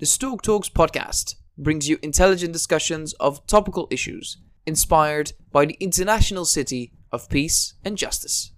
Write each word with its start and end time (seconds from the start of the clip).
The 0.00 0.06
Stork 0.06 0.42
Talks 0.42 0.68
podcast 0.68 1.34
brings 1.56 1.88
you 1.88 1.98
intelligent 2.02 2.52
discussions 2.52 3.14
of 3.14 3.44
topical 3.48 3.88
issues 3.90 4.36
inspired 4.64 5.32
by 5.50 5.64
the 5.64 5.76
international 5.80 6.44
city 6.44 6.92
of 7.10 7.28
peace 7.28 7.74
and 7.84 7.98
justice. 7.98 8.52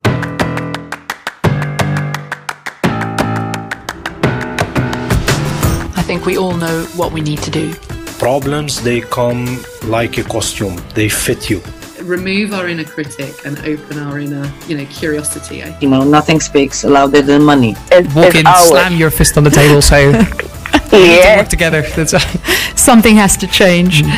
I 5.95 6.03
think 6.05 6.27
we 6.27 6.37
all 6.37 6.59
know 6.59 6.85
what 6.95 7.11
we 7.11 7.23
need 7.23 7.39
to 7.39 7.51
do. 7.51 7.73
Problems, 8.19 8.83
they 8.83 9.01
come 9.01 9.65
like 9.85 10.19
a 10.19 10.25
costume, 10.25 10.79
they 10.95 11.09
fit 11.09 11.49
you. 11.49 11.63
remove 12.03 12.53
our 12.53 12.69
inner 12.69 12.85
critic 12.85 13.47
and 13.47 13.59
open 13.61 13.99
our 13.99 14.19
inner, 14.19 14.53
you 14.69 14.77
know, 14.77 14.85
curiosity. 14.91 15.65
You 15.81 15.89
know, 15.89 16.05
nothing 16.05 16.39
speaks 16.39 16.85
louder 16.85 17.23
than 17.23 17.43
money. 17.43 17.77
Walk 18.15 18.35
in, 18.35 18.45
slam 18.45 18.97
your 18.97 19.11
fist 19.11 19.39
on 19.39 19.45
the 19.45 19.51
table, 19.51 19.81
say, 19.81 20.13
"We 20.93 20.99
need 20.99 21.07
to 21.07 21.13
Yeah. 21.15 21.37
work 21.39 21.49
together." 21.49 21.83
That's 21.97 22.15
Something 22.77 23.17
has 23.17 23.37
to 23.39 23.47
change. 23.47 24.03
Mm. 24.03 24.11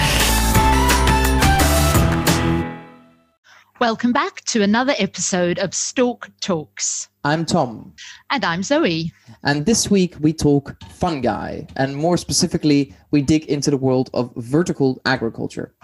Welcome 3.80 4.12
back 4.12 4.42
to 4.44 4.62
another 4.62 4.94
episode 4.98 5.58
of 5.58 5.74
Stork 5.74 6.30
Talks. 6.40 7.08
I'm 7.24 7.44
Tom, 7.44 7.92
And 8.30 8.44
I'm 8.44 8.62
Zoe. 8.62 9.12
and 9.42 9.66
this 9.66 9.90
week 9.90 10.14
we 10.20 10.32
talk 10.32 10.76
fungi, 10.92 11.62
and 11.76 11.96
more 11.96 12.16
specifically, 12.16 12.94
we 13.10 13.22
dig 13.22 13.44
into 13.46 13.70
the 13.70 13.76
world 13.76 14.08
of 14.14 14.32
vertical 14.36 15.00
agriculture. 15.04 15.74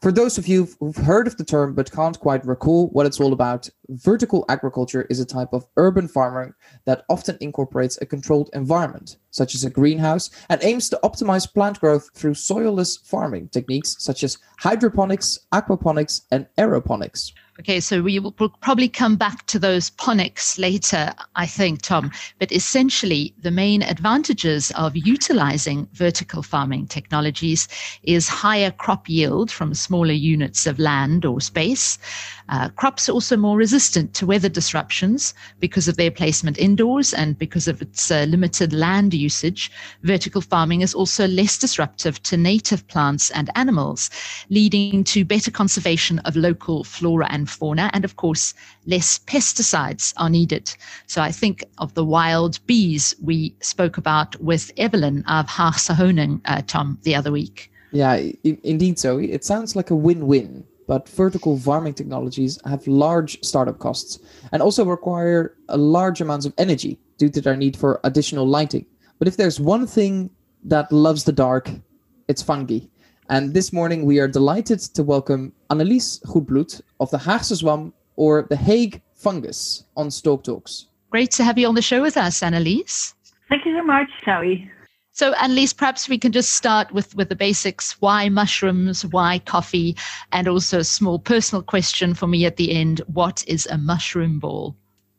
For 0.00 0.12
those 0.12 0.38
of 0.38 0.46
you 0.46 0.68
who've 0.78 0.94
heard 0.94 1.26
of 1.26 1.38
the 1.38 1.44
term 1.44 1.74
but 1.74 1.90
can't 1.90 2.18
quite 2.20 2.46
recall 2.46 2.86
what 2.90 3.04
it's 3.04 3.18
all 3.18 3.32
about, 3.32 3.68
vertical 3.88 4.44
agriculture 4.48 5.02
is 5.10 5.18
a 5.18 5.26
type 5.26 5.52
of 5.52 5.66
urban 5.76 6.06
farming 6.06 6.54
that 6.84 7.04
often 7.08 7.36
incorporates 7.40 7.98
a 8.00 8.06
controlled 8.06 8.48
environment, 8.52 9.16
such 9.32 9.56
as 9.56 9.64
a 9.64 9.70
greenhouse, 9.70 10.30
and 10.48 10.62
aims 10.62 10.88
to 10.90 11.00
optimize 11.02 11.52
plant 11.52 11.80
growth 11.80 12.10
through 12.14 12.34
soilless 12.34 13.04
farming 13.04 13.48
techniques 13.48 13.96
such 13.98 14.22
as 14.22 14.38
hydroponics, 14.60 15.36
aquaponics, 15.52 16.20
and 16.30 16.46
aeroponics. 16.56 17.32
Okay, 17.60 17.80
so 17.80 18.02
we 18.02 18.20
will 18.20 18.30
probably 18.30 18.88
come 18.88 19.16
back 19.16 19.44
to 19.46 19.58
those 19.58 19.90
ponics 19.90 20.60
later, 20.60 21.12
I 21.34 21.46
think, 21.46 21.82
Tom. 21.82 22.12
But 22.38 22.52
essentially, 22.52 23.34
the 23.42 23.50
main 23.50 23.82
advantages 23.82 24.70
of 24.76 24.96
utilizing 24.96 25.88
vertical 25.92 26.44
farming 26.44 26.86
technologies 26.86 27.66
is 28.04 28.28
higher 28.28 28.70
crop 28.70 29.08
yield 29.08 29.50
from 29.50 29.74
smaller 29.74 30.12
units 30.12 30.68
of 30.68 30.78
land 30.78 31.24
or 31.24 31.40
space. 31.40 31.98
Uh, 32.48 32.68
crops 32.70 33.08
are 33.08 33.12
also 33.12 33.36
more 33.36 33.56
resistant 33.56 34.14
to 34.14 34.26
weather 34.26 34.48
disruptions 34.48 35.34
because 35.60 35.88
of 35.88 35.96
their 35.96 36.10
placement 36.10 36.58
indoors 36.58 37.12
and 37.12 37.38
because 37.38 37.68
of 37.68 37.82
its 37.82 38.10
uh, 38.10 38.24
limited 38.28 38.72
land 38.72 39.14
usage. 39.14 39.70
Vertical 40.02 40.40
farming 40.40 40.80
is 40.80 40.94
also 40.94 41.26
less 41.26 41.58
disruptive 41.58 42.22
to 42.22 42.36
native 42.36 42.86
plants 42.88 43.30
and 43.30 43.50
animals, 43.54 44.10
leading 44.48 45.04
to 45.04 45.24
better 45.24 45.50
conservation 45.50 46.18
of 46.20 46.36
local 46.36 46.84
flora 46.84 47.26
and 47.30 47.50
fauna. 47.50 47.90
And 47.92 48.04
of 48.04 48.16
course, 48.16 48.54
less 48.86 49.18
pesticides 49.20 50.14
are 50.16 50.30
needed. 50.30 50.74
So 51.06 51.22
I 51.22 51.32
think 51.32 51.64
of 51.78 51.94
the 51.94 52.04
wild 52.04 52.64
bees 52.66 53.14
we 53.22 53.54
spoke 53.60 53.98
about 53.98 54.40
with 54.40 54.70
Evelyn 54.76 55.24
of 55.24 55.46
Haagse 55.46 56.40
uh, 56.44 56.62
Tom, 56.66 56.98
the 57.02 57.14
other 57.14 57.32
week. 57.32 57.70
Yeah, 57.90 58.20
indeed, 58.42 58.98
Zoe. 58.98 59.32
It 59.32 59.44
sounds 59.44 59.74
like 59.74 59.90
a 59.90 59.96
win-win, 59.96 60.64
but 60.88 61.08
vertical 61.10 61.56
farming 61.58 61.94
technologies 61.94 62.58
have 62.64 62.84
large 62.88 63.38
startup 63.44 63.78
costs 63.78 64.18
and 64.52 64.62
also 64.62 64.84
require 64.84 65.54
a 65.68 65.76
large 65.76 66.20
amounts 66.22 66.46
of 66.46 66.54
energy 66.58 66.98
due 67.18 67.28
to 67.28 67.40
their 67.40 67.56
need 67.56 67.76
for 67.76 68.00
additional 68.04 68.46
lighting. 68.46 68.86
But 69.18 69.28
if 69.28 69.36
there's 69.36 69.60
one 69.60 69.86
thing 69.86 70.30
that 70.64 70.90
loves 70.90 71.24
the 71.24 71.32
dark, 71.32 71.70
it's 72.26 72.42
fungi. 72.42 72.80
And 73.28 73.52
this 73.52 73.70
morning 73.70 74.06
we 74.06 74.18
are 74.18 74.26
delighted 74.26 74.80
to 74.94 75.02
welcome 75.02 75.52
Annelies 75.70 76.22
Goedbloed 76.24 76.80
of 77.00 77.10
the 77.10 77.18
Haagse 77.18 77.56
Zwam 77.56 77.92
or 78.16 78.46
the 78.48 78.56
Hague 78.56 79.02
fungus 79.14 79.84
on 79.94 80.10
Stork 80.10 80.42
Talks. 80.42 80.86
Great 81.10 81.30
to 81.32 81.44
have 81.44 81.58
you 81.58 81.68
on 81.68 81.74
the 81.74 81.82
show 81.82 82.00
with 82.00 82.16
us, 82.16 82.40
Annelies. 82.40 83.14
Thank 83.50 83.66
you 83.66 83.76
so 83.76 83.84
much, 83.84 84.08
Zoe. 84.24 84.70
So, 85.18 85.32
Annelies, 85.32 85.76
perhaps 85.76 86.08
we 86.08 86.16
can 86.16 86.30
just 86.30 86.54
start 86.54 86.92
with, 86.92 87.12
with 87.16 87.28
the 87.28 87.34
basics. 87.34 88.00
Why 88.00 88.28
mushrooms? 88.28 89.04
Why 89.04 89.40
coffee? 89.40 89.96
And 90.30 90.46
also 90.46 90.78
a 90.78 90.84
small 90.84 91.18
personal 91.18 91.60
question 91.60 92.14
for 92.14 92.28
me 92.28 92.46
at 92.46 92.54
the 92.54 92.70
end. 92.70 93.00
What 93.12 93.42
is 93.48 93.66
a 93.66 93.78
mushroom 93.78 94.38
ball? 94.38 94.76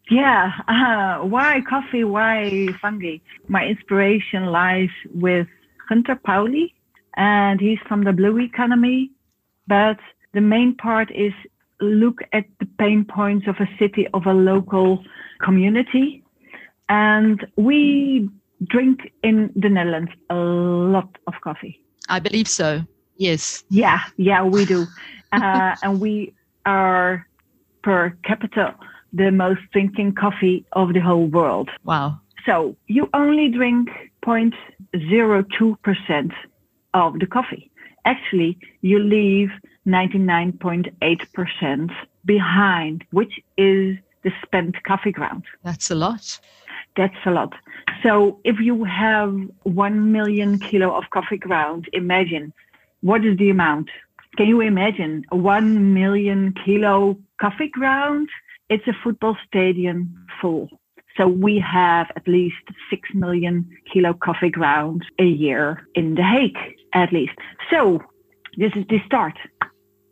Yeah, 0.10 0.54
uh, 0.70 1.26
why 1.26 1.60
coffee? 1.70 2.06
Why 2.06 2.70
fungi? 2.82 3.18
My 3.50 3.66
inspiration 3.66 4.46
lies 4.46 4.88
with 5.14 5.48
Gunter 5.90 6.16
Pauli, 6.16 6.74
and 7.18 7.60
he's 7.60 7.80
from 7.86 8.06
the 8.06 8.14
Blue 8.14 8.40
Economy. 8.40 9.12
But 9.68 10.00
the 10.34 10.40
main 10.40 10.76
part 10.78 11.12
is 11.12 11.34
look 11.82 12.22
at 12.32 12.46
the 12.62 12.68
pain 12.80 13.04
points 13.04 13.48
of 13.50 13.58
a 13.60 13.68
city, 13.78 14.08
of 14.14 14.28
a 14.28 14.34
local 14.34 15.04
community. 15.42 16.24
And 16.88 17.46
we 17.58 18.30
drink 18.68 19.12
in 19.24 19.52
the 19.56 19.70
Netherlands 19.70 20.12
a 20.30 20.36
lot 20.36 21.18
of 21.28 21.34
coffee. 21.42 21.82
I 22.08 22.20
believe 22.20 22.48
so. 22.48 22.84
Yes. 23.18 23.64
Yeah, 23.70 24.00
yeah, 24.18 24.44
we 24.44 24.66
do. 24.66 24.86
uh, 25.32 25.76
and 25.84 26.00
we 26.00 26.34
are 26.66 27.28
per 27.84 28.12
capita 28.24 28.76
the 29.14 29.32
most 29.32 29.62
drinking 29.72 30.14
coffee 30.14 30.66
of 30.74 30.94
the 30.94 31.00
whole 31.00 31.28
world. 31.28 31.70
Wow. 31.84 32.20
So 32.46 32.76
you 32.88 33.10
only 33.14 33.50
drink 33.50 33.90
0.02% 34.24 36.32
of 36.94 37.20
the 37.20 37.26
coffee. 37.26 37.72
Actually, 38.06 38.58
you 38.82 39.00
leave 39.00 39.50
99.8% 39.88 41.92
behind, 42.26 43.04
which 43.12 43.40
is 43.58 43.98
the 44.24 44.32
spent 44.44 44.76
coffee 44.84 45.12
ground. 45.12 45.44
That's 45.64 45.92
a 45.92 45.96
lot. 45.96 46.40
That's 47.00 47.26
a 47.26 47.32
lot. 47.32 47.54
So 48.04 48.42
if 48.44 48.60
you 48.60 48.84
have 48.84 49.34
1 49.64 50.12
million 50.12 50.60
kilo 50.60 50.94
of 50.94 51.06
coffee 51.12 51.38
ground, 51.38 51.88
imagine 51.94 52.52
what 53.00 53.24
is 53.24 53.38
the 53.38 53.50
amount? 53.50 53.90
Can 54.36 54.48
you 54.48 54.60
imagine 54.60 55.24
1 55.30 55.94
million 55.94 56.54
kilo 56.66 57.18
coffee 57.40 57.70
ground? 57.70 58.28
It's 58.70 58.86
a 58.86 58.92
football 59.02 59.38
stadium 59.48 60.14
full. 60.42 60.68
So 61.16 61.26
we 61.26 61.58
have 61.60 62.08
at 62.18 62.28
least 62.28 62.66
6 62.90 63.10
million 63.14 63.70
kilo 63.94 64.12
coffee 64.14 64.50
ground 64.50 65.06
a 65.20 65.26
year 65.46 65.88
in 65.96 66.16
The 66.16 66.24
Hague, 66.24 66.60
at 66.94 67.14
least. 67.14 67.38
So 67.72 68.04
this 68.58 68.74
is 68.76 68.84
the 68.90 69.00
start. 69.06 69.38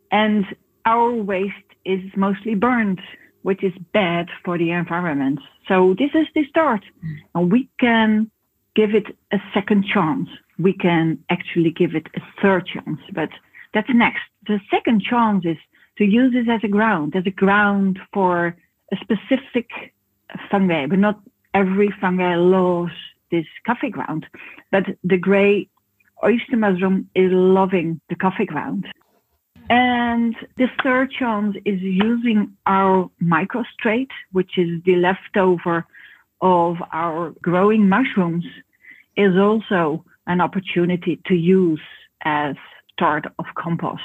And 0.09 0.45
our 0.85 1.11
waste 1.11 1.69
is 1.83 1.99
mostly 2.15 2.55
burned, 2.55 3.01
which 3.47 3.63
is 3.63 3.71
bad 3.93 4.27
for 4.43 4.57
the 4.57 4.71
environment. 4.71 5.39
So 5.69 5.95
this 5.97 6.11
is 6.13 6.27
the 6.35 6.43
start. 6.49 6.83
And 7.33 7.49
we 7.49 7.69
can 7.79 8.29
give 8.75 8.93
it 8.93 9.07
a 9.31 9.37
second 9.53 9.85
chance. 9.85 10.27
We 10.59 10.73
can 10.73 11.23
actually 11.29 11.71
give 11.71 11.95
it 11.95 12.07
a 12.17 12.21
third 12.41 12.67
chance, 12.67 12.99
but 13.13 13.29
that's 13.73 13.87
next. 13.93 14.23
The 14.47 14.59
second 14.69 15.01
chance 15.01 15.45
is 15.45 15.55
to 15.97 16.03
use 16.03 16.33
this 16.33 16.49
as 16.49 16.59
a 16.65 16.67
ground, 16.67 17.15
as 17.15 17.25
a 17.25 17.31
ground 17.31 17.99
for 18.11 18.53
a 18.91 18.97
specific 18.97 19.69
fungi, 20.51 20.85
but 20.85 20.99
not 20.99 21.17
every 21.53 21.89
fungi 22.01 22.35
loves 22.35 22.91
this 23.31 23.45
coffee 23.65 23.89
ground. 23.89 24.25
But 24.73 24.83
the 25.05 25.17
gray 25.17 25.69
oyster 26.21 26.57
mushroom 26.57 27.09
is 27.15 27.31
loving 27.31 28.01
the 28.09 28.15
coffee 28.15 28.45
ground. 28.45 28.87
And 29.69 30.35
the 30.57 30.67
third 30.83 31.11
chance 31.11 31.55
is 31.65 31.81
using 31.81 32.53
our 32.65 33.09
microstrate, 33.21 34.09
which 34.31 34.57
is 34.57 34.81
the 34.85 34.95
leftover 34.95 35.85
of 36.41 36.77
our 36.93 37.33
growing 37.41 37.89
mushrooms, 37.89 38.45
is 39.17 39.35
also 39.37 40.05
an 40.27 40.41
opportunity 40.41 41.19
to 41.25 41.35
use 41.35 41.81
as 42.23 42.55
start 42.93 43.25
of 43.39 43.45
compost. 43.55 44.01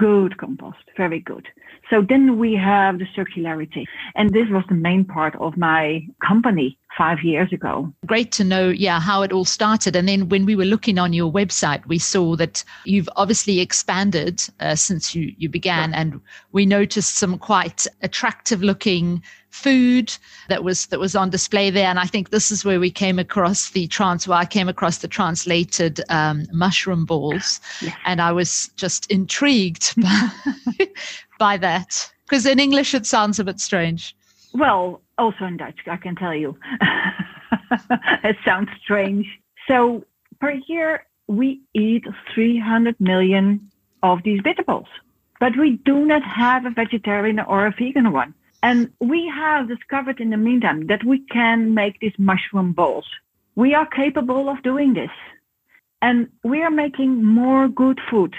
Good 0.00 0.38
compost, 0.38 0.78
very 0.96 1.20
good. 1.20 1.46
So 1.90 2.00
then 2.00 2.38
we 2.38 2.54
have 2.54 2.98
the 2.98 3.04
circularity. 3.14 3.84
And 4.14 4.30
this 4.30 4.48
was 4.48 4.64
the 4.66 4.74
main 4.74 5.04
part 5.04 5.36
of 5.36 5.58
my 5.58 6.06
company 6.26 6.78
five 6.96 7.18
years 7.22 7.52
ago. 7.52 7.92
Great 8.06 8.32
to 8.32 8.44
know, 8.44 8.70
yeah, 8.70 8.98
how 8.98 9.20
it 9.20 9.30
all 9.30 9.44
started. 9.44 9.94
And 9.94 10.08
then 10.08 10.30
when 10.30 10.46
we 10.46 10.56
were 10.56 10.64
looking 10.64 10.98
on 10.98 11.12
your 11.12 11.30
website, 11.30 11.84
we 11.86 11.98
saw 11.98 12.34
that 12.36 12.64
you've 12.86 13.10
obviously 13.16 13.60
expanded 13.60 14.42
uh, 14.60 14.74
since 14.74 15.14
you, 15.14 15.34
you 15.36 15.50
began, 15.50 15.92
and 15.92 16.18
we 16.52 16.64
noticed 16.64 17.16
some 17.16 17.36
quite 17.36 17.86
attractive 18.00 18.62
looking 18.62 19.22
food 19.50 20.16
that 20.48 20.64
was 20.64 20.86
that 20.86 20.98
was 21.00 21.14
on 21.14 21.30
display 21.30 21.70
there. 21.70 21.86
And 21.88 21.98
I 21.98 22.06
think 22.06 22.30
this 22.30 22.50
is 22.50 22.64
where 22.64 22.80
we 22.80 22.90
came 22.90 23.18
across 23.18 23.70
the 23.70 23.86
trans. 23.88 24.26
Well, 24.26 24.38
I 24.38 24.46
came 24.46 24.68
across 24.68 24.98
the 24.98 25.08
translated 25.08 26.00
um, 26.08 26.46
mushroom 26.52 27.04
balls, 27.04 27.60
Yes. 27.82 27.96
and 28.06 28.20
I 28.20 28.32
was 28.32 28.70
just 28.76 29.10
intrigued 29.10 29.94
by, 30.02 30.30
by 31.38 31.56
that 31.58 32.10
because 32.24 32.46
in 32.46 32.58
English 32.58 32.94
it 32.94 33.06
sounds 33.06 33.38
a 33.38 33.44
bit 33.44 33.60
strange. 33.60 34.16
Well, 34.54 35.00
also 35.18 35.44
in 35.44 35.56
Dutch, 35.56 35.78
I 35.86 35.96
can 35.96 36.16
tell 36.16 36.34
you. 36.34 36.56
it 38.24 38.36
sounds 38.44 38.68
strange. 38.82 39.26
So 39.68 40.04
per 40.40 40.52
year 40.66 41.04
we 41.26 41.60
eat 41.74 42.04
300 42.34 43.00
million 43.00 43.70
of 44.02 44.22
these 44.24 44.40
vegetables, 44.42 44.88
but 45.38 45.56
we 45.56 45.76
do 45.84 46.04
not 46.04 46.22
have 46.22 46.64
a 46.66 46.70
vegetarian 46.70 47.38
or 47.40 47.66
a 47.66 47.70
vegan 47.78 48.12
one. 48.12 48.34
And 48.62 48.90
we 49.00 49.28
have 49.34 49.68
discovered 49.68 50.20
in 50.20 50.30
the 50.30 50.36
meantime 50.36 50.86
that 50.88 51.04
we 51.04 51.20
can 51.20 51.74
make 51.74 51.98
these 52.00 52.18
mushroom 52.18 52.72
bowls. 52.72 53.06
We 53.54 53.74
are 53.74 53.86
capable 53.86 54.48
of 54.48 54.62
doing 54.62 54.94
this. 54.94 55.10
And 56.02 56.28
we 56.44 56.62
are 56.62 56.70
making 56.70 57.24
more 57.24 57.68
good 57.68 58.00
food 58.10 58.34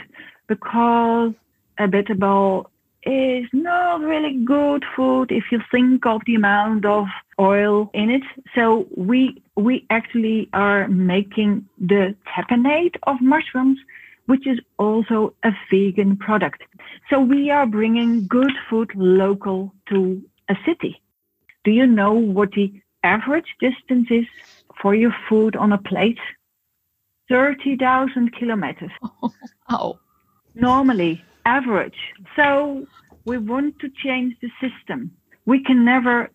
because 0.48 1.34
a 1.78 1.88
vegetable 1.88 2.70
is 3.04 3.46
not 3.52 4.02
really 4.02 4.36
good 4.46 4.84
food 4.96 5.32
if 5.32 5.46
you 5.52 5.60
think 5.72 6.06
of 6.06 6.22
the 6.26 6.36
amount 6.36 6.86
of 6.86 7.08
oil 7.40 7.90
in 7.94 8.10
it. 8.10 8.24
So 8.56 8.88
we 8.96 9.42
we 9.56 9.86
actually 9.90 10.50
are 10.54 10.88
making 10.88 11.68
the 11.80 12.16
tapenade 12.28 12.96
of 13.04 13.22
mushrooms, 13.22 13.80
which 14.28 14.46
is 14.46 14.60
also 14.78 15.34
a 15.44 15.52
vegan 15.70 16.18
product. 16.18 16.62
So 17.12 17.20
we 17.20 17.52
are 17.52 17.66
bringing 17.66 18.26
good 18.28 18.54
food 18.70 18.90
local 18.96 19.76
to 19.90 20.24
a 20.48 20.56
city. 20.66 21.02
Do 21.66 21.72
you 21.72 21.86
know 21.86 22.14
what 22.14 22.52
the 22.54 22.72
average 23.04 23.54
distance 23.60 24.08
is 24.10 24.26
for 24.82 24.96
your 24.96 25.14
food 25.28 25.58
on 25.58 25.74
a 25.74 25.78
plate? 25.78 26.20
30,000 27.30 28.34
kilometers. 28.34 28.92
Oh, 29.74 30.00
normally 30.54 31.24
average. 31.46 31.96
So 32.36 32.86
we 33.24 33.38
want 33.38 33.80
to 33.80 33.88
change 34.04 34.36
the 34.42 34.50
system. 34.60 35.12
We 35.46 35.64
can 35.64 35.86
never 35.86 36.30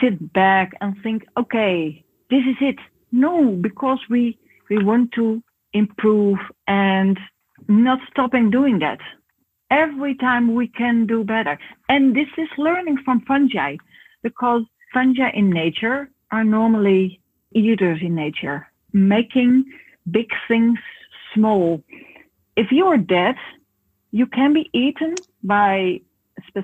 sit 0.00 0.32
back 0.32 0.72
and 0.80 0.96
think, 1.02 1.26
okay, 1.36 2.02
this 2.30 2.44
is 2.48 2.56
it. 2.62 2.78
No, 3.12 3.52
because 3.60 3.98
we 4.08 4.38
we 4.70 4.82
want 4.82 5.12
to 5.12 5.42
improve 5.74 6.38
and 6.66 7.18
not 7.68 7.98
stopping 8.10 8.50
doing 8.50 8.78
that. 8.78 9.00
Every 9.70 10.14
time 10.14 10.54
we 10.54 10.68
can 10.68 11.06
do 11.06 11.24
better. 11.24 11.58
And 11.88 12.14
this 12.14 12.28
is 12.38 12.48
learning 12.56 12.98
from 13.04 13.20
fungi 13.22 13.76
because 14.22 14.62
fungi 14.92 15.30
in 15.30 15.50
nature 15.50 16.10
are 16.30 16.44
normally 16.44 17.20
eaters 17.52 18.00
in 18.02 18.14
nature, 18.14 18.66
making 18.92 19.64
big 20.10 20.28
things 20.46 20.78
small. 21.34 21.82
If 22.56 22.72
you 22.72 22.86
are 22.86 22.98
dead, 22.98 23.36
you 24.10 24.26
can 24.26 24.52
be 24.52 24.70
eaten 24.72 25.14
by 25.42 26.00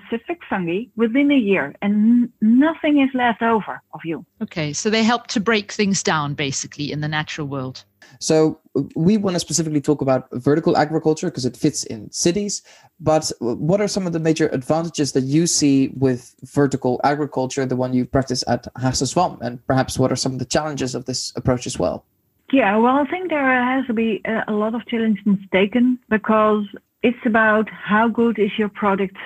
specific 0.06 0.40
fungi 0.48 0.84
within 0.96 1.30
a 1.30 1.36
year 1.36 1.74
and 1.82 2.30
nothing 2.40 3.00
is 3.00 3.10
left 3.14 3.42
over 3.42 3.80
of 3.92 4.00
you. 4.04 4.24
okay. 4.42 4.72
So 4.72 4.90
they 4.90 5.02
help 5.02 5.26
to 5.28 5.40
break 5.40 5.72
things 5.72 6.02
down 6.02 6.34
basically 6.34 6.92
in 6.92 7.00
the 7.00 7.08
natural 7.08 7.46
world. 7.46 7.84
So 8.20 8.60
we 8.94 9.16
want 9.16 9.34
to 9.34 9.40
specifically 9.40 9.80
talk 9.80 10.00
about 10.00 10.28
vertical 10.32 10.76
agriculture 10.76 11.28
because 11.28 11.44
it 11.44 11.56
fits 11.56 11.84
in 11.84 12.10
cities. 12.10 12.62
But 13.00 13.30
what 13.38 13.80
are 13.80 13.88
some 13.88 14.06
of 14.06 14.12
the 14.12 14.20
major 14.20 14.48
advantages 14.48 15.12
that 15.12 15.24
you 15.24 15.46
see 15.46 15.88
with 15.96 16.34
vertical 16.42 17.00
agriculture, 17.04 17.66
the 17.66 17.76
one 17.76 17.92
you 17.92 18.04
practice 18.04 18.44
at 18.46 18.66
Haagse 18.74 19.38
And 19.40 19.66
perhaps 19.66 19.98
what 19.98 20.12
are 20.12 20.16
some 20.16 20.32
of 20.32 20.38
the 20.38 20.44
challenges 20.44 20.94
of 20.94 21.06
this 21.06 21.32
approach 21.36 21.66
as 21.66 21.78
well? 21.78 22.04
Yeah, 22.52 22.76
well, 22.76 22.96
I 22.96 23.06
think 23.06 23.30
there 23.30 23.62
has 23.62 23.86
to 23.86 23.94
be 23.94 24.20
uh, 24.26 24.42
a 24.46 24.52
lot 24.52 24.74
of 24.74 24.86
challenges 24.86 25.38
taken 25.50 25.98
because 26.08 26.64
it's 27.02 27.26
about 27.26 27.68
how 27.70 28.08
good 28.08 28.38
is 28.38 28.50
your 28.58 28.68
product 28.68 29.16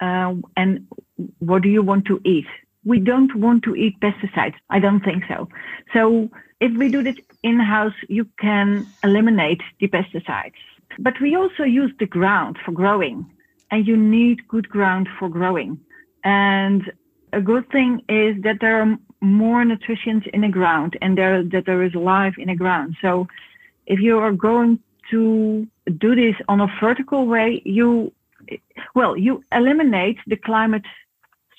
uh, 0.00 0.34
and 0.56 0.86
what 1.38 1.62
do 1.62 1.68
you 1.68 1.82
want 1.82 2.04
to 2.06 2.20
eat. 2.24 2.46
We 2.84 3.00
don't 3.00 3.34
want 3.34 3.64
to 3.64 3.74
eat 3.74 3.98
pesticides. 4.00 4.54
I 4.70 4.78
don't 4.78 5.00
think 5.00 5.24
so. 5.28 5.48
So 5.92 6.30
if 6.60 6.76
we 6.76 6.88
do 6.88 7.02
this 7.02 7.16
in 7.42 7.58
house, 7.58 7.94
you 8.08 8.26
can 8.38 8.86
eliminate 9.02 9.60
the 9.80 9.88
pesticides. 9.88 10.54
But 10.98 11.20
we 11.20 11.34
also 11.34 11.64
use 11.64 11.92
the 11.98 12.06
ground 12.06 12.58
for 12.64 12.72
growing, 12.72 13.26
and 13.70 13.86
you 13.86 13.96
need 13.96 14.46
good 14.48 14.68
ground 14.68 15.08
for 15.18 15.28
growing. 15.28 15.80
And 16.24 16.90
a 17.32 17.40
good 17.40 17.68
thing 17.70 18.02
is 18.08 18.40
that 18.42 18.58
there 18.60 18.80
are 18.80 18.98
more 19.20 19.64
nutrients 19.64 20.26
in 20.32 20.42
the 20.42 20.48
ground 20.48 20.96
and 21.02 21.18
there, 21.18 21.42
that 21.42 21.66
there 21.66 21.82
is 21.82 21.94
life 21.94 22.34
in 22.38 22.48
the 22.48 22.54
ground. 22.54 22.96
So 23.02 23.26
if 23.86 24.00
you 24.00 24.18
are 24.18 24.32
going 24.32 24.78
to 25.10 25.66
do 25.98 26.14
this 26.14 26.34
on 26.48 26.60
a 26.60 26.68
vertical 26.80 27.26
way, 27.26 27.62
you 27.64 28.12
well, 28.94 29.16
you 29.16 29.42
eliminate 29.52 30.18
the 30.26 30.36
climate 30.36 30.86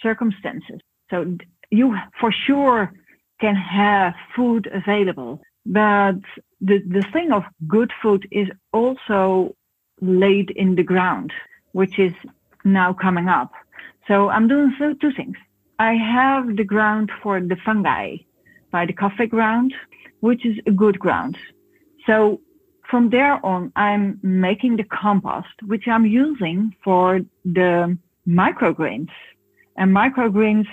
circumstances. 0.02 0.80
So 1.10 1.38
you 1.72 1.96
for 2.20 2.32
sure 2.32 2.92
can 3.40 3.56
have 3.56 4.14
food 4.36 4.68
available, 4.74 5.42
but 5.66 6.16
the, 6.62 6.80
the 6.80 7.06
thing 7.14 7.32
of 7.32 7.44
good 7.68 7.92
food 8.02 8.28
is 8.32 8.48
also 8.74 9.56
laid 10.02 10.50
in 10.52 10.76
the 10.76 10.84
ground, 10.84 11.32
which 11.74 12.00
is 12.00 12.14
now 12.64 12.94
coming 12.94 13.28
up. 13.28 13.52
So 14.08 14.30
I'm 14.30 14.48
doing 14.48 14.74
two 15.02 15.12
things. 15.12 15.38
I 15.80 15.94
have 15.94 16.56
the 16.56 16.64
ground 16.64 17.12
for 17.22 17.40
the 17.40 17.58
fungi 17.64 18.18
by 18.72 18.86
the 18.86 18.94
coffee 18.94 19.28
ground, 19.28 19.74
which 20.22 20.46
is 20.46 20.58
a 20.66 20.72
good 20.72 20.98
ground. 21.00 21.38
So 22.06 22.42
from 22.90 23.10
there 23.10 23.46
on, 23.46 23.72
I'm 23.76 24.20
making 24.24 24.78
the 24.78 24.84
compost, 24.84 25.56
which 25.66 25.88
I'm 25.88 26.06
using 26.06 26.76
for 26.84 27.22
the 27.44 27.98
microgreens. 28.28 29.12
And 29.78 29.96
microgreens 29.96 30.68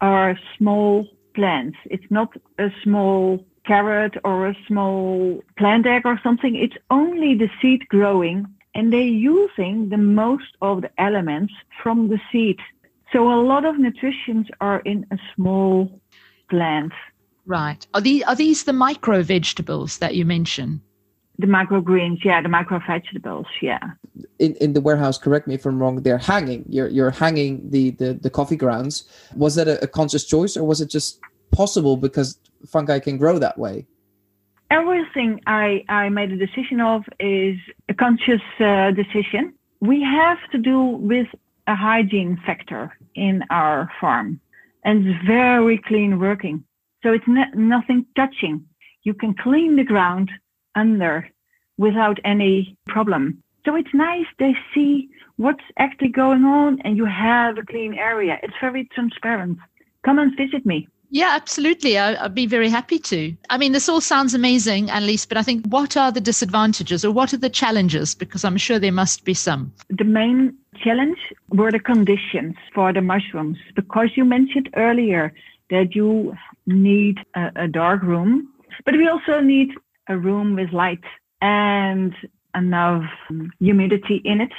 are 0.00 0.38
small 0.56 1.06
plants. 1.34 1.78
It's 1.86 2.10
not 2.10 2.34
a 2.58 2.70
small 2.82 3.44
carrot 3.64 4.14
or 4.24 4.48
a 4.48 4.56
small 4.66 5.40
plant 5.56 5.86
egg 5.86 6.02
or 6.04 6.18
something. 6.22 6.56
It's 6.56 6.76
only 6.90 7.34
the 7.34 7.50
seed 7.60 7.88
growing 7.88 8.46
and 8.74 8.92
they're 8.92 9.00
using 9.02 9.90
the 9.90 9.98
most 9.98 10.56
of 10.62 10.82
the 10.82 10.90
elements 10.98 11.52
from 11.82 12.08
the 12.08 12.20
seed. 12.30 12.58
So 13.12 13.30
a 13.32 13.40
lot 13.40 13.64
of 13.64 13.78
nutrients 13.78 14.50
are 14.60 14.80
in 14.80 15.06
a 15.10 15.18
small 15.36 16.00
plant. 16.48 16.92
Right. 17.44 17.86
Are 17.92 18.00
these 18.00 18.22
are 18.22 18.34
these 18.34 18.64
the 18.64 18.72
micro 18.72 19.22
vegetables 19.22 19.98
that 19.98 20.14
you 20.14 20.24
mentioned? 20.24 20.80
The 21.38 21.46
microgreens, 21.46 22.24
yeah, 22.24 22.42
the 22.42 22.48
micro 22.48 22.78
vegetables, 22.86 23.46
yeah. 23.60 23.80
In 24.38 24.54
in 24.56 24.74
the 24.74 24.80
warehouse, 24.80 25.18
correct 25.18 25.48
me 25.48 25.54
if 25.54 25.64
I'm 25.64 25.78
wrong. 25.78 26.02
They're 26.02 26.18
hanging. 26.18 26.64
You're 26.68 26.88
you're 26.88 27.10
hanging 27.10 27.70
the 27.70 27.90
the, 27.92 28.14
the 28.14 28.30
coffee 28.30 28.56
grounds. 28.56 29.04
Was 29.34 29.54
that 29.54 29.66
a, 29.66 29.82
a 29.82 29.86
conscious 29.86 30.24
choice, 30.24 30.56
or 30.56 30.64
was 30.64 30.80
it 30.80 30.90
just 30.90 31.20
possible 31.50 31.96
because 31.96 32.38
fungi 32.66 32.98
can 32.98 33.16
grow 33.16 33.38
that 33.38 33.58
way? 33.58 33.86
Everything 34.70 35.40
I 35.46 35.84
I 35.88 36.10
made 36.10 36.32
a 36.32 36.36
decision 36.36 36.80
of 36.80 37.02
is 37.18 37.56
a 37.88 37.94
conscious 37.94 38.42
uh, 38.60 38.90
decision. 38.90 39.54
We 39.80 40.02
have 40.02 40.38
to 40.52 40.58
do 40.58 40.80
with 40.82 41.28
a 41.66 41.74
hygiene 41.74 42.40
factor 42.44 42.96
in 43.14 43.42
our 43.50 43.90
farm, 44.00 44.40
and 44.84 45.06
it's 45.06 45.26
very 45.26 45.78
clean 45.78 46.18
working. 46.18 46.64
So 47.02 47.12
it's 47.12 47.26
nothing 47.54 48.06
touching. 48.14 48.64
You 49.02 49.14
can 49.14 49.34
clean 49.34 49.76
the 49.76 49.84
ground 49.84 50.30
under 50.74 51.28
without 51.78 52.18
any 52.24 52.76
problem. 52.86 53.42
So 53.64 53.76
it's 53.76 53.94
nice 53.94 54.26
they 54.38 54.54
see 54.74 55.08
what's 55.36 55.64
actually 55.78 56.08
going 56.08 56.44
on 56.44 56.80
and 56.82 56.96
you 56.96 57.04
have 57.04 57.58
a 57.58 57.62
clean 57.62 57.94
area. 57.94 58.38
It's 58.42 58.54
very 58.60 58.88
transparent. 58.94 59.58
Come 60.04 60.18
and 60.18 60.36
visit 60.36 60.66
me. 60.66 60.88
Yeah, 61.14 61.32
absolutely. 61.32 61.98
I, 61.98 62.22
would 62.22 62.34
be 62.34 62.46
very 62.46 62.70
happy 62.70 62.98
to. 62.98 63.36
I 63.50 63.58
mean, 63.58 63.72
this 63.72 63.86
all 63.86 64.00
sounds 64.00 64.32
amazing, 64.32 64.86
Annelies, 64.88 65.28
but 65.28 65.36
I 65.36 65.42
think 65.42 65.66
what 65.66 65.94
are 65.94 66.10
the 66.10 66.22
disadvantages 66.22 67.04
or 67.04 67.10
what 67.10 67.34
are 67.34 67.38
the 67.38 67.50
challenges? 67.50 68.14
Because 68.14 68.44
I'm 68.44 68.56
sure 68.56 68.78
there 68.78 68.92
must 68.92 69.26
be 69.26 69.34
some. 69.34 69.74
The 69.90 70.04
main 70.04 70.56
challenge 70.82 71.18
were 71.50 71.70
the 71.70 71.80
conditions 71.80 72.56
for 72.74 72.94
the 72.94 73.02
mushrooms, 73.02 73.58
because 73.76 74.08
you 74.16 74.24
mentioned 74.24 74.70
earlier 74.74 75.34
that 75.68 75.94
you 75.94 76.34
need 76.66 77.18
a, 77.34 77.50
a 77.56 77.68
dark 77.68 78.02
room, 78.02 78.48
but 78.86 78.94
we 78.96 79.06
also 79.06 79.40
need 79.40 79.70
a 80.08 80.16
room 80.16 80.56
with 80.56 80.72
light 80.72 81.04
and 81.40 82.14
enough 82.54 83.04
humidity 83.58 84.20
in 84.24 84.40
it 84.40 84.52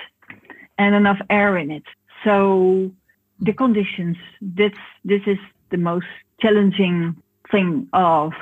and 0.77 0.95
enough 0.95 1.19
air 1.29 1.57
in 1.57 1.71
it. 1.71 1.83
So 2.23 2.91
the 3.39 3.53
conditions, 3.53 4.17
this, 4.41 4.73
this 5.03 5.21
is 5.27 5.37
the 5.69 5.77
most 5.77 6.07
challenging 6.41 7.15
thing 7.51 7.87
of 7.93 8.33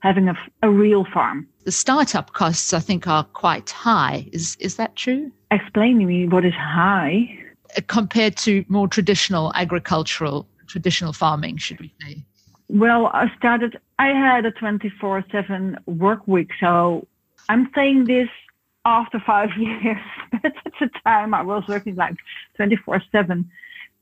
having 0.00 0.28
a, 0.28 0.34
a 0.62 0.70
real 0.70 1.04
farm. 1.12 1.46
The 1.64 1.72
startup 1.72 2.32
costs, 2.32 2.72
I 2.72 2.80
think, 2.80 3.06
are 3.06 3.24
quite 3.24 3.70
high. 3.70 4.28
Is, 4.32 4.56
is 4.60 4.76
that 4.76 4.96
true? 4.96 5.30
Explain 5.50 5.98
to 5.98 6.06
me 6.06 6.28
what 6.28 6.44
is 6.44 6.54
high. 6.54 7.38
Uh, 7.76 7.80
compared 7.86 8.36
to 8.38 8.64
more 8.68 8.88
traditional 8.88 9.52
agricultural, 9.54 10.48
traditional 10.66 11.12
farming, 11.12 11.56
should 11.56 11.80
we 11.80 11.92
say? 12.00 12.24
Well, 12.68 13.06
I 13.06 13.30
started, 13.36 13.78
I 13.98 14.08
had 14.08 14.46
a 14.46 14.52
24 14.52 15.24
7 15.32 15.78
work 15.86 16.26
week. 16.28 16.50
So 16.60 17.06
I'm 17.48 17.70
saying 17.74 18.04
this 18.06 18.28
after 18.84 19.20
five 19.26 19.50
years, 19.58 19.98
but 20.32 20.52
at 20.66 20.72
the 20.80 20.90
time 21.04 21.34
I 21.34 21.42
was 21.42 21.64
working 21.68 21.96
like 21.96 22.16
24 22.56 23.02
7 23.12 23.50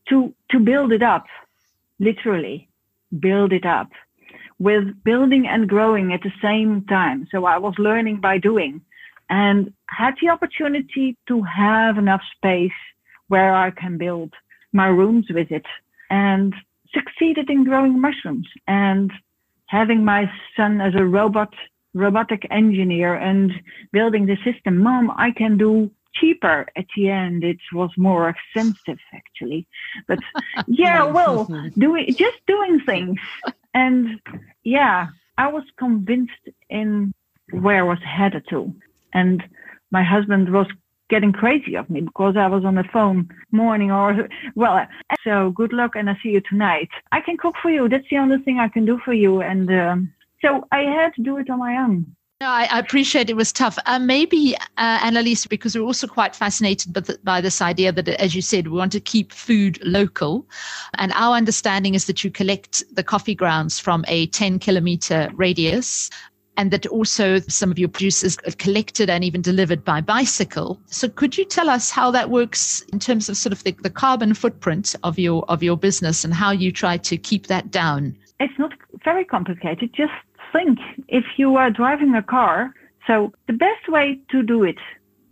to, 0.09 0.35
to 0.51 0.59
build 0.61 0.93
it 0.93 1.03
up, 1.03 1.27
literally 2.01 2.69
build 3.19 3.53
it 3.53 3.67
up. 3.67 3.89
with 4.59 4.85
building 5.05 5.47
and 5.47 5.69
growing 5.69 6.13
at 6.13 6.23
the 6.23 6.33
same 6.43 6.83
time. 6.87 7.29
So 7.31 7.45
I 7.45 7.59
was 7.59 7.75
learning 7.79 8.21
by 8.21 8.39
doing 8.39 8.81
and 9.29 9.73
had 9.87 10.15
the 10.21 10.31
opportunity 10.31 11.17
to 11.29 11.43
have 11.43 11.99
enough 11.99 12.23
space 12.37 12.79
where 13.29 13.55
I 13.55 13.71
can 13.71 13.99
build 13.99 14.33
my 14.73 14.87
rooms 14.87 15.27
with 15.31 15.51
it 15.51 15.67
and 16.11 16.55
succeeded 16.97 17.51
in 17.51 17.65
growing 17.65 18.01
mushrooms 18.01 18.49
and 18.67 19.11
having 19.67 20.05
my 20.05 20.31
son 20.57 20.81
as 20.81 20.95
a 20.95 21.05
robot 21.05 21.53
robotic 21.95 22.47
engineer 22.51 23.15
and 23.15 23.53
building 23.93 24.27
the 24.27 24.37
system. 24.45 24.79
Mom 24.79 25.11
i 25.17 25.31
can 25.31 25.57
do 25.57 25.91
cheaper. 26.15 26.67
At 26.77 26.87
the 26.97 27.09
end 27.11 27.45
it 27.45 27.59
was 27.73 27.91
more 27.97 28.29
expensive 28.35 29.01
actually. 29.15 29.67
But 30.09 30.19
yeah 30.67 31.05
well 31.05 31.49
doing 31.79 32.07
just 32.19 32.39
doing 32.47 32.81
things. 32.87 33.19
And 33.75 34.21
yeah 34.65 35.07
i 35.39 35.47
was 35.49 35.65
convinced 35.79 36.45
in 36.71 37.13
where 37.51 37.85
I 37.85 37.89
was 37.89 37.99
headed 38.05 38.45
to. 38.51 38.75
And 39.13 39.43
my 39.91 40.03
husband 40.03 40.53
was 40.53 40.67
getting 41.09 41.33
crazy 41.33 41.77
of 41.77 41.89
me 41.89 42.01
because 42.01 42.37
I 42.37 42.47
was 42.47 42.65
on 42.65 42.75
the 42.75 42.85
phone 42.93 43.29
morning 43.53 43.91
or 43.91 44.29
well 44.55 44.87
so 45.25 45.51
good 45.51 45.73
luck 45.73 45.93
and 45.95 46.11
I 46.11 46.17
see 46.23 46.31
you 46.31 46.41
tonight 46.41 46.89
I 47.13 47.21
can 47.21 47.37
cook 47.37 47.55
for 47.61 47.71
you 47.71 47.89
that's 47.89 48.09
the 48.11 48.19
only 48.19 48.39
thing 48.39 48.59
I 48.59 48.69
can 48.69 48.85
do 48.85 48.99
for 49.05 49.13
you 49.13 49.43
and 49.43 49.71
um, 49.71 50.13
so 50.43 50.67
I 50.73 50.81
had 50.81 51.15
to 51.15 51.23
do 51.23 51.39
it 51.39 51.51
on 51.51 51.59
my 51.59 51.77
own 51.77 52.17
no, 52.43 52.49
I, 52.49 52.69
I 52.71 52.81
appreciate 52.81 53.31
it 53.31 53.37
was 53.37 53.51
tough. 53.51 53.79
Uh, 53.87 53.99
maybe, 53.99 54.55
uh, 54.77 54.99
Annelies, 54.99 55.49
because 55.49 55.75
we're 55.75 55.85
also 55.85 56.07
quite 56.07 56.37
fascinated 56.37 56.93
by, 56.93 57.01
the, 57.01 57.19
by 57.25 57.41
this 57.41 57.63
idea 57.63 57.93
that, 57.93 58.09
as 58.09 58.35
you 58.35 58.43
said, 58.43 58.69
we 58.69 58.77
want 58.77 58.93
to 58.93 59.01
keep 59.01 59.33
food 59.33 59.83
local. 59.83 60.47
And 60.99 61.13
our 61.15 61.35
understanding 61.35 61.95
is 61.95 62.05
that 62.05 62.23
you 62.23 62.31
collect 62.31 62.85
the 62.95 63.03
coffee 63.03 63.35
grounds 63.35 63.79
from 63.79 64.05
a 64.07 64.27
10 64.27 64.59
kilometer 64.59 65.31
radius 65.33 66.11
and 66.57 66.71
that 66.71 66.87
also 66.87 67.39
some 67.41 67.71
of 67.71 67.79
your 67.79 67.89
producers 67.89 68.39
are 68.47 68.53
collected 68.53 69.11
and 69.11 69.25
even 69.25 69.43
delivered 69.43 69.85
by 69.85 70.01
bicycle. 70.01 70.81
So 70.87 71.09
could 71.09 71.37
you 71.37 71.45
tell 71.45 71.69
us 71.69 71.91
how 71.91 72.11
that 72.13 72.31
works 72.31 72.83
in 72.93 72.99
terms 72.99 73.29
of 73.29 73.37
sort 73.37 73.53
of 73.53 73.63
the, 73.65 73.73
the 73.83 73.91
carbon 73.91 74.35
footprint 74.35 74.95
of 75.03 75.19
your 75.19 75.45
of 75.49 75.63
your 75.63 75.77
business 75.77 76.25
and 76.25 76.33
how 76.35 76.51
you 76.51 76.73
try 76.73 76.97
to 76.97 77.17
keep 77.17 77.47
that 77.47 77.71
down? 77.71 78.17
It's 78.41 78.59
not 78.59 78.73
very 79.05 79.25
complicated. 79.25 79.93
Just 79.95 80.13
think 80.53 80.79
if 81.09 81.25
you 81.37 81.57
are 81.57 81.71
driving 81.71 82.15
a 82.15 82.23
car. 82.23 82.75
So 83.07 83.33
the 83.47 83.53
best 83.53 83.89
way 83.89 84.19
to 84.31 84.43
do 84.43 84.65
it, 84.65 84.79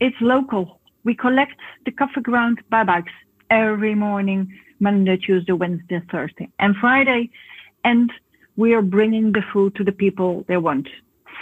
it's 0.00 0.16
local. 0.20 0.80
We 1.02 1.14
collect 1.14 1.58
the 1.84 1.90
coffee 1.90 2.20
ground 2.20 2.60
by 2.70 2.84
bikes 2.84 3.12
every 3.50 3.94
morning, 3.94 4.52
Monday, 4.80 5.16
Tuesday, 5.16 5.52
Wednesday, 5.52 6.00
Thursday, 6.10 6.48
and 6.60 6.76
Friday, 6.76 7.30
and 7.82 8.12
we 8.56 8.74
are 8.74 8.82
bringing 8.82 9.32
the 9.32 9.42
food 9.52 9.74
to 9.74 9.84
the 9.84 9.92
people 9.92 10.44
they 10.46 10.56
want 10.56 10.88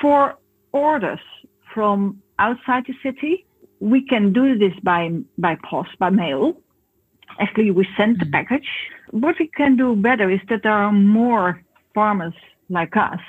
for 0.02 0.36
orders 0.72 1.20
from 1.72 2.20
outside 2.38 2.84
the 2.86 2.94
city, 3.02 3.46
we 3.80 4.04
can 4.04 4.32
do 4.32 4.58
this 4.58 4.74
by 4.82 5.10
by 5.38 5.56
post, 5.64 5.92
by 5.98 6.10
mail. 6.10 6.56
Actually, 7.38 7.70
we 7.70 7.86
send 7.96 8.18
the 8.20 8.26
mm-hmm. 8.26 8.32
package. 8.32 8.68
What 9.10 9.36
we 9.38 9.46
can 9.46 9.76
do 9.76 9.96
better 9.96 10.28
is 10.30 10.40
that 10.50 10.62
there 10.64 10.80
are 10.86 10.92
more 10.92 11.62
farmers 11.94 12.34
like 12.68 12.96
us, 12.96 13.20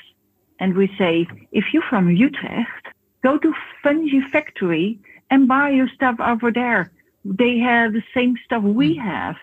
and 0.60 0.76
we 0.76 0.88
say, 0.98 1.28
if 1.52 1.66
you're 1.72 1.90
from 1.90 2.10
Utrecht, 2.10 2.86
go 3.24 3.38
to 3.38 3.54
Fungi 3.82 4.20
Factory 4.32 5.00
and 5.30 5.48
buy 5.48 5.70
your 5.70 5.90
stuff 5.96 6.18
over 6.20 6.52
there. 6.52 6.92
They 7.24 7.58
have 7.60 7.94
the 7.94 8.04
same 8.14 8.36
stuff 8.46 8.64
we 8.64 8.98
mm-hmm. 8.98 9.08
have. 9.08 9.36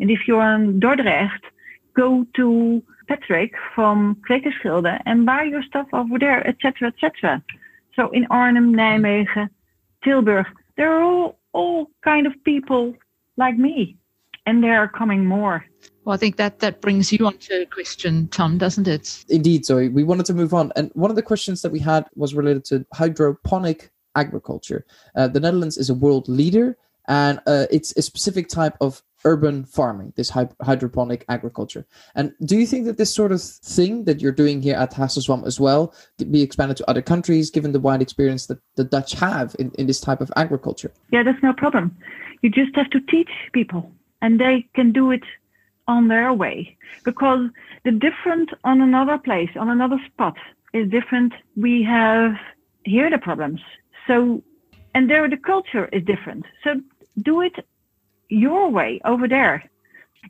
And 0.00 0.10
if 0.10 0.20
you're 0.26 0.54
in 0.54 0.80
Dordrecht, 0.80 1.44
go 1.94 2.26
to 2.38 2.82
Patrick 3.08 3.52
from 3.74 4.20
Kwekersgilde 4.28 5.00
and 5.06 5.26
buy 5.26 5.44
your 5.44 5.62
stuff 5.62 5.88
over 5.92 6.18
there, 6.18 6.46
etc., 6.46 6.88
etc. 6.88 7.42
So 7.96 8.10
in 8.10 8.26
Arnhem, 8.30 8.74
Nijmegen, 8.74 9.48
Tilburg, 10.04 10.46
there 10.76 10.92
are 10.92 11.02
all, 11.02 11.38
all 11.52 11.90
kind 12.04 12.26
of 12.26 12.32
people 12.44 12.94
like 13.36 13.56
me, 13.56 13.96
and 14.46 14.62
there 14.62 14.78
are 14.78 14.88
coming 14.88 15.24
more. 15.24 15.64
Well, 16.04 16.14
I 16.14 16.16
think 16.16 16.36
that 16.36 16.60
that 16.60 16.80
brings 16.80 17.12
you 17.12 17.26
on 17.26 17.36
to 17.38 17.62
a 17.62 17.66
question, 17.66 18.28
Tom, 18.28 18.56
doesn't 18.58 18.88
it? 18.88 19.24
Indeed, 19.28 19.64
Zoe. 19.64 19.88
We 19.88 20.04
wanted 20.04 20.26
to 20.26 20.34
move 20.34 20.54
on, 20.54 20.72
and 20.76 20.90
one 20.94 21.10
of 21.10 21.16
the 21.16 21.22
questions 21.22 21.62
that 21.62 21.72
we 21.72 21.80
had 21.80 22.06
was 22.14 22.34
related 22.34 22.64
to 22.66 22.86
hydroponic 22.94 23.90
agriculture. 24.14 24.86
Uh, 25.14 25.28
the 25.28 25.40
Netherlands 25.40 25.76
is 25.76 25.90
a 25.90 25.94
world 25.94 26.28
leader, 26.28 26.76
and 27.08 27.40
uh, 27.46 27.66
it's 27.70 27.96
a 27.96 28.02
specific 28.02 28.48
type 28.48 28.76
of 28.80 29.02
urban 29.24 29.64
farming, 29.64 30.12
this 30.16 30.30
hydroponic 30.30 31.24
agriculture. 31.28 31.86
And 32.14 32.32
do 32.44 32.56
you 32.56 32.66
think 32.66 32.86
that 32.86 32.98
this 32.98 33.14
sort 33.14 33.32
of 33.32 33.42
thing 33.42 34.04
that 34.04 34.20
you're 34.20 34.32
doing 34.32 34.62
here 34.62 34.76
at 34.76 34.92
Haagse 34.92 35.22
Zwam 35.22 35.44
as 35.46 35.58
well 35.58 35.94
could 36.18 36.30
be 36.30 36.42
expanded 36.42 36.76
to 36.78 36.90
other 36.90 37.02
countries, 37.02 37.50
given 37.50 37.72
the 37.72 37.80
wide 37.80 38.02
experience 38.02 38.46
that 38.46 38.58
the 38.76 38.84
Dutch 38.84 39.12
have 39.12 39.56
in, 39.58 39.70
in 39.78 39.86
this 39.86 40.00
type 40.00 40.20
of 40.20 40.30
agriculture? 40.36 40.92
Yeah, 41.12 41.22
that's 41.22 41.42
no 41.42 41.52
problem. 41.52 41.96
You 42.42 42.50
just 42.50 42.74
have 42.76 42.90
to 42.90 43.00
teach 43.00 43.30
people, 43.52 43.90
and 44.22 44.40
they 44.40 44.68
can 44.74 44.92
do 44.92 45.10
it 45.10 45.24
on 45.88 46.08
their 46.08 46.32
way. 46.32 46.76
Because 47.04 47.48
the 47.84 47.92
different 47.92 48.50
on 48.64 48.80
another 48.80 49.18
place, 49.18 49.50
on 49.56 49.68
another 49.68 50.00
spot, 50.06 50.36
is 50.72 50.88
different. 50.90 51.32
We 51.56 51.82
have 51.82 52.34
here 52.84 53.10
the 53.10 53.18
problems. 53.18 53.60
So, 54.06 54.42
and 54.94 55.10
there 55.10 55.28
the 55.28 55.36
culture 55.36 55.86
is 55.92 56.04
different. 56.04 56.46
So 56.62 56.80
do 57.22 57.40
it 57.40 57.66
your 58.28 58.70
way 58.70 59.00
over 59.04 59.28
there. 59.28 59.68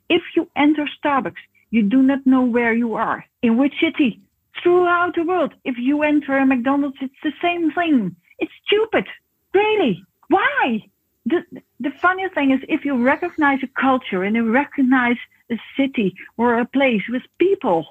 If 0.09 0.21
you 0.35 0.49
enter 0.55 0.87
Starbucks, 1.03 1.43
you 1.71 1.83
do 1.83 2.01
not 2.01 2.25
know 2.25 2.43
where 2.43 2.73
you 2.73 2.95
are, 2.95 3.25
in 3.41 3.57
which 3.57 3.73
city, 3.79 4.21
throughout 4.61 5.15
the 5.15 5.23
world. 5.23 5.53
If 5.63 5.77
you 5.77 6.03
enter 6.03 6.37
a 6.37 6.45
McDonald's, 6.45 6.97
it's 7.01 7.13
the 7.23 7.33
same 7.41 7.71
thing. 7.71 8.15
It's 8.39 8.51
stupid. 8.65 9.05
Really. 9.53 10.03
Why? 10.29 10.85
The, 11.25 11.43
the 11.79 11.91
funny 12.01 12.27
thing 12.29 12.51
is, 12.51 12.59
if 12.67 12.85
you 12.85 13.03
recognize 13.03 13.59
a 13.63 13.81
culture 13.81 14.23
and 14.23 14.35
you 14.35 14.51
recognize 14.51 15.17
a 15.51 15.59
city 15.77 16.15
or 16.37 16.59
a 16.59 16.65
place 16.65 17.03
with 17.09 17.23
people, 17.37 17.85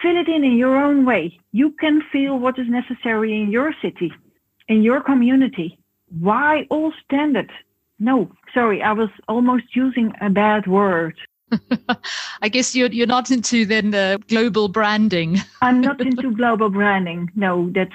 fill 0.00 0.16
it 0.16 0.28
in 0.28 0.44
in 0.44 0.56
your 0.56 0.76
own 0.76 1.04
way. 1.04 1.38
You 1.52 1.72
can 1.72 2.02
feel 2.12 2.38
what 2.38 2.58
is 2.58 2.68
necessary 2.68 3.40
in 3.40 3.50
your 3.50 3.74
city, 3.82 4.12
in 4.68 4.82
your 4.82 5.00
community. 5.02 5.78
Why 6.18 6.66
all 6.70 6.92
standard? 7.04 7.50
No, 7.98 8.30
sorry, 8.54 8.82
I 8.82 8.92
was 8.92 9.10
almost 9.26 9.74
using 9.74 10.12
a 10.20 10.30
bad 10.30 10.66
word. 10.66 11.16
I 12.42 12.48
guess 12.48 12.74
you're 12.74 12.90
you're 12.90 13.06
not 13.06 13.30
into 13.30 13.64
then 13.64 13.90
the 13.90 14.20
global 14.28 14.68
branding. 14.68 15.38
I'm 15.62 15.80
not 15.80 16.00
into 16.06 16.34
global 16.34 16.70
branding. 16.70 17.30
No, 17.34 17.70
that's 17.74 17.90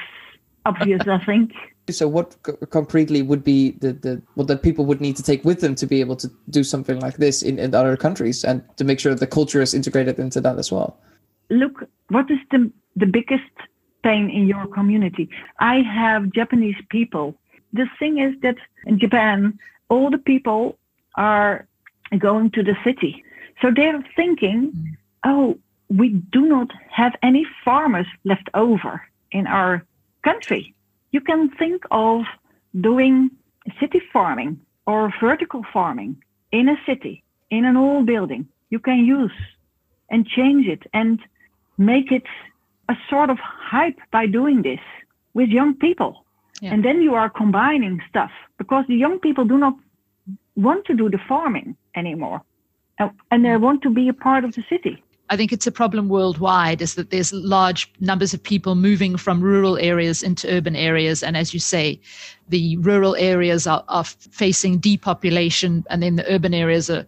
obvious. 0.65 1.01
I 1.07 1.23
think. 1.23 1.53
So, 1.89 2.07
what 2.07 2.35
c- 2.45 2.53
concretely 2.69 3.21
would 3.21 3.43
be 3.43 3.71
the, 3.71 3.93
the 3.93 4.21
what 4.35 4.47
that 4.47 4.63
people 4.63 4.85
would 4.85 5.01
need 5.01 5.15
to 5.17 5.23
take 5.23 5.43
with 5.43 5.61
them 5.61 5.75
to 5.75 5.85
be 5.85 5.99
able 5.99 6.15
to 6.17 6.31
do 6.49 6.63
something 6.63 6.99
like 6.99 7.17
this 7.17 7.41
in, 7.41 7.59
in 7.59 7.75
other 7.75 7.97
countries 7.97 8.43
and 8.43 8.63
to 8.77 8.83
make 8.83 8.99
sure 8.99 9.13
that 9.13 9.19
the 9.19 9.27
culture 9.27 9.61
is 9.61 9.73
integrated 9.73 10.17
into 10.17 10.39
that 10.41 10.57
as 10.57 10.71
well? 10.71 10.97
Look, 11.49 11.83
what 12.09 12.31
is 12.31 12.39
the 12.51 12.71
the 12.95 13.05
biggest 13.05 13.51
pain 14.03 14.29
in 14.29 14.47
your 14.47 14.65
community? 14.67 15.29
I 15.59 15.81
have 15.81 16.31
Japanese 16.31 16.77
people. 16.89 17.35
The 17.73 17.87
thing 17.99 18.19
is 18.19 18.33
that 18.41 18.55
in 18.85 18.99
Japan, 18.99 19.59
all 19.93 20.09
the 20.09 20.17
people 20.17 20.77
are 21.15 21.67
going 22.17 22.49
to 22.51 22.63
the 22.63 22.75
city. 22.83 23.23
So 23.61 23.71
they're 23.75 24.03
thinking, 24.15 24.71
mm. 24.71 24.97
oh, 25.23 25.57
we 25.89 26.09
do 26.09 26.41
not 26.55 26.69
have 26.89 27.13
any 27.21 27.45
farmers 27.63 28.07
left 28.23 28.49
over 28.53 29.01
in 29.31 29.45
our 29.47 29.85
country. 30.23 30.73
You 31.11 31.21
can 31.21 31.49
think 31.61 31.83
of 31.91 32.23
doing 32.89 33.29
city 33.79 34.01
farming 34.11 34.59
or 34.87 35.13
vertical 35.21 35.63
farming 35.71 36.17
in 36.51 36.67
a 36.69 36.77
city, 36.87 37.23
in 37.49 37.65
an 37.65 37.77
old 37.77 38.05
building. 38.05 38.47
You 38.69 38.79
can 38.79 39.05
use 39.05 39.37
and 40.09 40.27
change 40.27 40.65
it 40.67 40.83
and 40.93 41.19
make 41.77 42.11
it 42.11 42.27
a 42.89 42.95
sort 43.09 43.29
of 43.29 43.37
hype 43.39 43.99
by 44.11 44.25
doing 44.25 44.63
this 44.63 44.83
with 45.33 45.49
young 45.49 45.75
people. 45.75 46.22
Yeah. 46.63 46.73
And 46.73 46.85
then 46.85 47.01
you 47.01 47.13
are 47.13 47.29
combining 47.29 48.01
stuff 48.07 48.31
because 48.57 48.85
the 48.87 48.95
young 48.95 49.19
people 49.19 49.43
do 49.43 49.57
not 49.57 49.73
want 50.55 50.85
to 50.85 50.93
do 50.93 51.09
the 51.09 51.19
farming 51.27 51.75
anymore 51.93 52.41
uh, 52.99 53.09
and 53.31 53.43
they 53.43 53.57
want 53.57 53.81
to 53.81 53.89
be 53.89 54.07
a 54.07 54.13
part 54.13 54.45
of 54.45 54.55
the 54.55 54.63
city. 54.69 55.03
I 55.29 55.35
think 55.35 55.51
it's 55.51 55.67
a 55.67 55.73
problem 55.73 56.07
worldwide 56.07 56.81
is 56.81 56.95
that 56.95 57.09
there's 57.09 57.33
large 57.33 57.91
numbers 57.99 58.33
of 58.33 58.41
people 58.41 58.75
moving 58.75 59.17
from 59.17 59.41
rural 59.41 59.77
areas 59.77 60.23
into 60.23 60.47
urban 60.47 60.75
areas. 60.77 61.21
And 61.21 61.35
as 61.35 61.53
you 61.53 61.59
say, 61.59 61.99
the 62.47 62.77
rural 62.77 63.17
areas 63.17 63.67
are, 63.67 63.83
are 63.89 64.05
facing 64.05 64.77
depopulation 64.77 65.83
and 65.89 66.01
then 66.01 66.15
the 66.15 66.33
urban 66.33 66.53
areas 66.53 66.89
are 66.89 67.05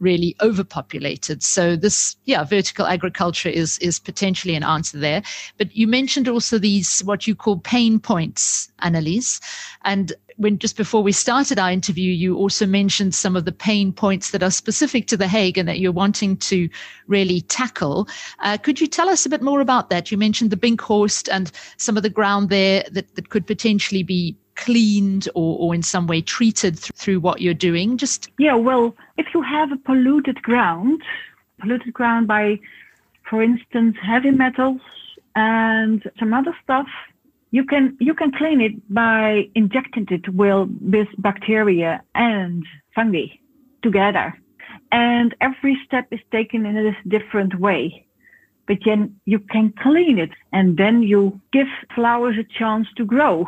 really 0.00 0.36
overpopulated. 0.40 1.42
So 1.42 1.76
this, 1.76 2.16
yeah, 2.24 2.44
vertical 2.44 2.86
agriculture 2.86 3.48
is 3.48 3.78
is 3.78 3.98
potentially 3.98 4.54
an 4.54 4.64
answer 4.64 4.98
there. 4.98 5.22
But 5.58 5.74
you 5.76 5.86
mentioned 5.86 6.28
also 6.28 6.58
these 6.58 7.00
what 7.00 7.26
you 7.26 7.34
call 7.34 7.58
pain 7.58 8.00
points, 8.00 8.70
Annelies, 8.82 9.40
and 9.84 10.12
when 10.36 10.58
just 10.58 10.76
before 10.76 11.02
we 11.02 11.12
started 11.12 11.58
our 11.58 11.70
interview, 11.70 12.12
you 12.12 12.36
also 12.36 12.66
mentioned 12.66 13.14
some 13.14 13.36
of 13.36 13.44
the 13.44 13.52
pain 13.52 13.92
points 13.92 14.30
that 14.30 14.42
are 14.42 14.50
specific 14.50 15.06
to 15.06 15.16
the 15.16 15.28
Hague 15.28 15.58
and 15.58 15.68
that 15.68 15.78
you're 15.78 15.92
wanting 15.92 16.36
to 16.38 16.68
really 17.06 17.40
tackle. 17.42 18.08
Uh, 18.40 18.56
could 18.56 18.80
you 18.80 18.86
tell 18.86 19.08
us 19.08 19.24
a 19.24 19.28
bit 19.28 19.42
more 19.42 19.60
about 19.60 19.90
that? 19.90 20.10
You 20.10 20.18
mentioned 20.18 20.50
the 20.50 20.56
Binkhorst 20.56 21.28
and 21.32 21.50
some 21.76 21.96
of 21.96 22.02
the 22.02 22.10
ground 22.10 22.50
there 22.50 22.84
that, 22.90 23.14
that 23.14 23.28
could 23.28 23.46
potentially 23.46 24.02
be 24.02 24.36
cleaned 24.56 25.28
or, 25.34 25.58
or 25.58 25.74
in 25.74 25.82
some 25.82 26.06
way 26.06 26.20
treated 26.20 26.76
th- 26.76 26.92
through 26.94 27.20
what 27.20 27.40
you're 27.40 27.54
doing? 27.54 27.96
Just 27.96 28.30
Yeah, 28.38 28.54
well, 28.54 28.94
if 29.16 29.26
you 29.34 29.42
have 29.42 29.72
a 29.72 29.76
polluted 29.76 30.42
ground, 30.42 31.02
polluted 31.60 31.92
ground 31.92 32.26
by, 32.26 32.58
for 33.28 33.42
instance, 33.42 33.96
heavy 34.02 34.30
metals 34.30 34.80
and 35.34 36.02
some 36.18 36.32
other 36.32 36.56
stuff, 36.62 36.88
you 37.50 37.64
can 37.64 37.96
you 38.00 38.14
can 38.14 38.32
clean 38.32 38.60
it 38.60 38.72
by 38.92 39.48
injecting 39.54 40.06
it 40.10 40.28
with, 40.28 40.68
with 40.80 41.08
bacteria 41.18 42.02
and 42.14 42.64
fungi 42.94 43.26
together. 43.82 44.36
And 44.90 45.34
every 45.40 45.78
step 45.86 46.06
is 46.10 46.20
taken 46.32 46.66
in 46.66 46.76
a 46.76 46.96
different 47.08 47.60
way. 47.60 48.06
But 48.66 48.78
then 48.84 49.20
you 49.24 49.38
can 49.38 49.72
clean 49.82 50.18
it 50.18 50.30
and 50.52 50.76
then 50.76 51.02
you 51.02 51.40
give 51.52 51.66
flowers 51.94 52.36
a 52.38 52.58
chance 52.58 52.88
to 52.96 53.04
grow. 53.04 53.46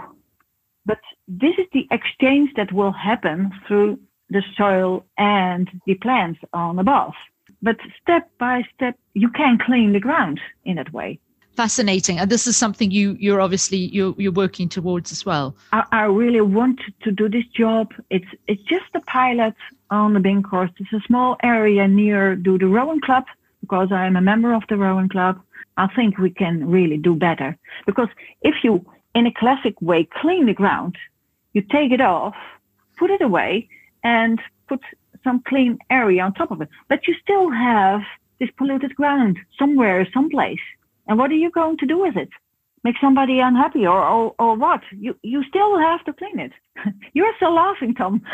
This 1.28 1.54
is 1.58 1.66
the 1.72 1.86
exchange 1.90 2.50
that 2.56 2.72
will 2.72 2.92
happen 2.92 3.52
through 3.66 3.98
the 4.30 4.42
soil 4.56 5.04
and 5.18 5.68
the 5.86 5.94
plants 5.94 6.40
on 6.52 6.78
above. 6.78 7.14
But 7.62 7.76
step 8.00 8.30
by 8.38 8.62
step, 8.74 8.96
you 9.14 9.30
can 9.30 9.58
clean 9.58 9.92
the 9.92 10.00
ground 10.00 10.40
in 10.64 10.76
that 10.76 10.92
way. 10.92 11.18
fascinating. 11.56 12.18
And 12.18 12.30
this 12.30 12.46
is 12.46 12.56
something 12.56 12.90
you 12.90 13.16
you're 13.18 13.40
obviously 13.40 13.78
you're 13.78 14.14
you're 14.18 14.32
working 14.44 14.68
towards 14.68 15.10
as 15.10 15.24
well. 15.26 15.56
I, 15.72 15.84
I 15.90 16.02
really 16.04 16.42
want 16.42 16.80
to 17.02 17.10
do 17.10 17.28
this 17.28 17.46
job. 17.46 17.92
It's 18.10 18.30
it's 18.46 18.62
just 18.62 18.90
a 18.94 19.00
pilot 19.00 19.54
on 19.90 20.12
the 20.12 20.20
Binkhorst. 20.20 20.74
It's 20.78 20.92
a 20.92 21.00
small 21.06 21.36
area 21.42 21.88
near 21.88 22.36
do 22.36 22.58
the 22.58 22.66
Rowan 22.66 23.00
club 23.00 23.24
because 23.62 23.90
I 23.90 24.06
am 24.06 24.16
a 24.16 24.20
member 24.20 24.52
of 24.52 24.64
the 24.68 24.76
Rowan 24.76 25.08
club. 25.08 25.40
I 25.78 25.88
think 25.96 26.18
we 26.18 26.30
can 26.30 26.68
really 26.68 26.98
do 26.98 27.14
better 27.14 27.56
because 27.86 28.08
if 28.42 28.56
you 28.62 28.84
in 29.14 29.26
a 29.26 29.32
classic 29.32 29.80
way 29.80 30.04
clean 30.20 30.46
the 30.46 30.54
ground, 30.54 30.96
you 31.56 31.62
take 31.62 31.90
it 31.90 32.02
off, 32.02 32.34
put 32.98 33.10
it 33.10 33.22
away, 33.22 33.66
and 34.04 34.38
put 34.68 34.80
some 35.24 35.42
clean 35.48 35.78
area 35.88 36.22
on 36.22 36.34
top 36.34 36.50
of 36.50 36.60
it. 36.60 36.68
But 36.90 37.08
you 37.08 37.14
still 37.22 37.50
have 37.50 38.02
this 38.38 38.50
polluted 38.58 38.94
ground 38.94 39.38
somewhere, 39.58 40.06
someplace. 40.12 40.60
And 41.06 41.18
what 41.18 41.30
are 41.30 41.40
you 41.44 41.50
going 41.50 41.78
to 41.78 41.86
do 41.86 41.98
with 41.98 42.14
it? 42.14 42.28
Make 42.84 42.96
somebody 43.00 43.40
unhappy 43.40 43.86
or, 43.86 44.06
or, 44.06 44.34
or 44.38 44.54
what? 44.54 44.82
You, 44.92 45.16
you 45.22 45.42
still 45.44 45.78
have 45.78 46.04
to 46.04 46.12
clean 46.12 46.38
it. 46.38 46.52
You're 47.14 47.32
still 47.36 47.54
laughing, 47.54 47.94
Tom. 47.94 48.22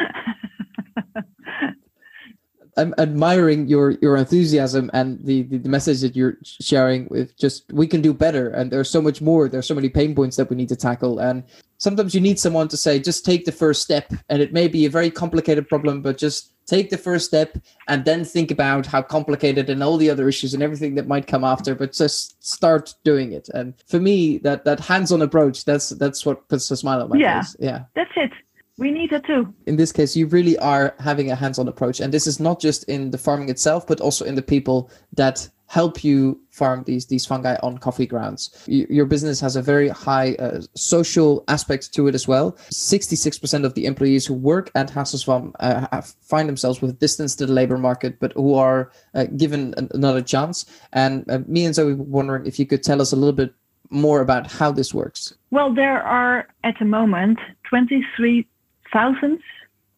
I'm 2.77 2.95
admiring 2.99 3.69
your 3.69 3.91
your 4.01 4.17
enthusiasm 4.17 4.91
and 4.95 5.23
the, 5.23 5.43
the 5.43 5.59
the 5.59 5.69
message 5.69 6.01
that 6.01 6.17
you're 6.17 6.39
sharing 6.43 7.07
with 7.11 7.37
just 7.37 7.71
we 7.71 7.87
can 7.87 8.01
do 8.01 8.15
better 8.15 8.49
and 8.49 8.71
there's 8.71 8.89
so 8.89 9.03
much 9.03 9.21
more 9.21 9.47
there's 9.47 9.67
so 9.67 9.75
many 9.75 9.91
pain 9.91 10.15
points 10.15 10.37
that 10.39 10.49
we 10.49 10.57
need 10.57 10.71
to 10.71 10.77
tackle 10.77 11.19
and 11.19 11.45
sometimes 11.83 12.15
you 12.15 12.21
need 12.21 12.39
someone 12.39 12.69
to 12.69 12.77
say 12.77 12.93
just 13.01 13.25
take 13.25 13.45
the 13.45 13.51
first 13.63 13.83
step 13.83 14.07
and 14.31 14.41
it 14.41 14.53
may 14.53 14.69
be 14.69 14.87
a 14.87 14.91
very 14.99 15.11
complicated 15.11 15.69
problem 15.69 16.01
but 16.01 16.17
just 16.17 16.53
take 16.67 16.91
the 16.91 16.97
first 17.09 17.27
step 17.27 17.59
and 17.89 18.05
then 18.05 18.25
think 18.25 18.53
about 18.53 18.87
how 18.87 19.03
complicated 19.03 19.69
and 19.69 19.83
all 19.83 19.97
the 19.97 20.09
other 20.09 20.29
issues 20.29 20.55
and 20.55 20.63
everything 20.63 20.95
that 20.95 21.09
might 21.09 21.27
come 21.27 21.43
after 21.43 21.75
but 21.75 21.93
just 21.93 22.23
start 22.57 22.95
doing 23.05 23.33
it 23.33 23.49
and 23.59 23.75
for 23.93 23.99
me 23.99 24.39
that 24.39 24.65
that 24.65 24.79
hands-on 24.79 25.21
approach 25.23 25.65
that's 25.65 25.89
that's 26.03 26.25
what 26.25 26.49
puts 26.49 26.71
a 26.71 26.77
smile 26.77 27.03
on 27.03 27.09
my 27.11 27.17
Yeah. 27.17 27.41
face 27.43 27.57
yeah 27.59 27.81
That's 27.97 28.17
it. 28.17 28.31
We 28.79 28.91
need 28.99 29.13
it 29.13 29.25
too. 29.25 29.43
in 29.67 29.77
this 29.77 29.93
case 29.99 30.17
you 30.17 30.27
really 30.29 30.57
are 30.59 30.95
having 31.09 31.31
a 31.33 31.35
hands-on 31.43 31.67
approach 31.69 31.99
and 32.01 32.15
this 32.15 32.27
is 32.29 32.39
not 32.39 32.61
just 32.61 32.81
in 32.95 33.11
the 33.11 33.19
farming 33.27 33.49
itself 33.55 33.87
but 33.91 34.01
also 34.01 34.25
in 34.25 34.37
the 34.37 34.47
people 34.55 34.89
that 35.23 35.37
help 35.73 36.05
you 36.05 36.39
farm 36.51 36.85
these 36.85 37.07
these 37.07 37.25
fungi 37.25 37.57
on 37.63 37.79
coffee 37.79 38.07
grounds. 38.07 38.43
Your 38.67 39.07
business 39.07 39.41
has 39.41 39.57
a 39.57 39.63
very 39.63 39.89
high 39.89 40.35
uh, 40.35 40.61
social 40.75 41.45
aspect 41.49 41.95
to 41.95 42.09
it 42.09 42.15
as 42.15 42.29
well. 42.29 42.53
66% 42.71 43.65
of 43.65 43.73
the 43.73 43.87
employees 43.87 44.27
who 44.27 44.35
work 44.35 44.71
at 44.75 44.91
Haagse 44.91 45.17
Zwam 45.25 45.55
uh, 45.61 46.03
find 46.21 46.47
themselves 46.47 46.83
with 46.83 46.99
distance 46.99 47.35
to 47.37 47.47
the 47.47 47.55
labor 47.55 47.79
market 47.79 48.21
but 48.21 48.35
who 48.35 48.53
are 48.55 48.93
uh, 49.15 49.25
given 49.43 49.73
an- 49.79 49.89
another 49.95 50.21
chance. 50.21 50.67
And 50.93 51.25
uh, 51.31 51.39
me 51.47 51.65
and 51.65 51.75
Zoe 51.75 51.95
were 51.95 52.05
wondering 52.19 52.45
if 52.45 52.59
you 52.59 52.67
could 52.67 52.83
tell 52.83 53.01
us 53.01 53.13
a 53.13 53.17
little 53.17 53.39
bit 53.45 53.55
more 53.89 54.21
about 54.21 54.53
how 54.53 54.73
this 54.73 54.93
works. 54.93 55.33
Well, 55.51 55.73
there 55.73 56.03
are 56.03 56.49
at 56.65 56.75
the 56.79 56.85
moment 56.85 57.39
23,000 57.71 59.41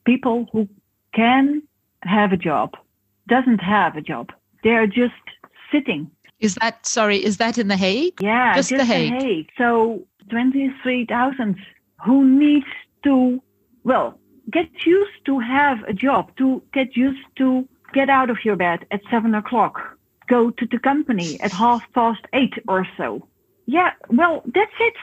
people 0.04 0.46
who 0.52 0.68
can 1.14 1.62
have 2.02 2.32
a 2.32 2.36
job, 2.36 2.76
doesn't 3.26 3.58
have 3.58 3.96
a 3.96 4.00
job. 4.12 4.30
They're 4.62 4.86
just 4.86 5.24
sitting. 5.74 6.10
Is 6.40 6.54
that 6.60 6.86
sorry? 6.86 7.18
Is 7.24 7.36
that 7.38 7.58
in 7.58 7.68
the 7.68 7.76
Hague? 7.76 8.20
Yeah, 8.20 8.54
Just 8.54 8.70
The 8.70 8.84
Hague. 8.84 9.48
So 9.56 10.06
23,000 10.30 11.56
who 12.04 12.24
needs 12.24 12.66
to, 13.04 13.40
well, 13.84 14.18
get 14.50 14.68
used 14.84 15.18
to 15.26 15.38
have 15.38 15.78
a 15.88 15.92
job, 15.92 16.36
to 16.36 16.62
get 16.72 16.96
used 16.96 17.26
to 17.36 17.66
get 17.92 18.10
out 18.10 18.30
of 18.30 18.38
your 18.44 18.56
bed 18.56 18.80
at 18.90 19.00
seven 19.10 19.34
o'clock, 19.34 19.96
go 20.28 20.50
to 20.50 20.66
the 20.66 20.78
company 20.78 21.40
at 21.40 21.52
half 21.52 21.82
past 21.94 22.22
eight 22.32 22.54
or 22.68 22.86
so. 22.96 23.26
Yeah, 23.66 23.90
well, 24.10 24.42
that's 24.54 24.78
it. 24.80 24.94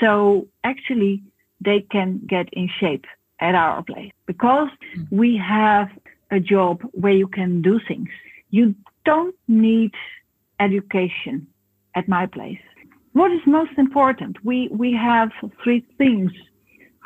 So 0.00 0.48
actually, 0.64 1.22
they 1.60 1.80
can 1.90 2.20
get 2.26 2.48
in 2.52 2.68
shape 2.80 3.06
at 3.40 3.54
our 3.54 3.82
place 3.82 4.12
because 4.26 4.68
we 5.10 5.36
have 5.36 5.88
a 6.30 6.40
job 6.40 6.82
where 6.92 7.12
you 7.12 7.28
can 7.28 7.62
do 7.62 7.80
things. 7.86 8.08
You 8.50 8.74
don't 9.04 9.34
need 9.48 9.92
education 10.60 11.46
at 11.94 12.08
my 12.08 12.26
place. 12.26 12.58
What 13.12 13.30
is 13.32 13.40
most 13.46 13.72
important? 13.76 14.36
We 14.44 14.68
we 14.72 14.92
have 14.94 15.30
three 15.62 15.84
things 15.98 16.32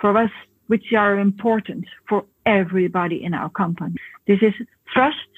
for 0.00 0.16
us 0.16 0.30
which 0.68 0.92
are 0.92 1.18
important 1.18 1.84
for 2.08 2.24
everybody 2.44 3.24
in 3.24 3.34
our 3.34 3.50
company. 3.50 3.96
This 4.26 4.40
is 4.42 4.54
trust, 4.92 5.32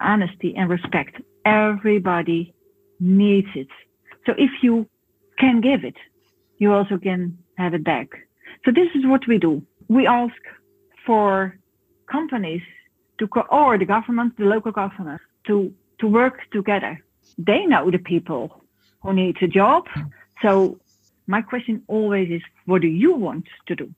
honesty, 0.00 0.54
and 0.56 0.70
respect. 0.70 1.20
Everybody 1.44 2.54
needs 3.00 3.48
it. 3.54 3.68
So 4.24 4.32
if 4.38 4.50
you 4.62 4.86
can 5.38 5.60
give 5.60 5.84
it, 5.84 5.96
you 6.58 6.72
also 6.72 6.98
can 6.98 7.38
have 7.58 7.74
it 7.74 7.84
back. 7.84 8.08
So 8.64 8.70
this 8.72 8.88
is 8.94 9.06
what 9.06 9.26
we 9.26 9.38
do. 9.38 9.62
We 9.88 10.06
ask 10.06 10.34
for 11.06 11.56
companies 12.10 12.62
to 13.18 13.28
co- 13.28 13.46
or 13.50 13.78
the 13.78 13.84
government, 13.84 14.36
the 14.36 14.44
local 14.44 14.72
government, 14.72 15.20
to 15.46 15.72
to 15.98 16.06
work 16.06 16.40
together. 16.52 17.02
They 17.38 17.66
know 17.66 17.90
the 17.90 17.98
people 17.98 18.64
who 19.02 19.12
need 19.12 19.36
a 19.42 19.48
job. 19.48 19.88
So 20.42 20.78
my 21.26 21.42
question 21.42 21.82
always 21.88 22.30
is, 22.30 22.42
what 22.66 22.82
do 22.82 22.88
you 22.88 23.14
want 23.14 23.46
to 23.66 23.74
do? 23.76 23.92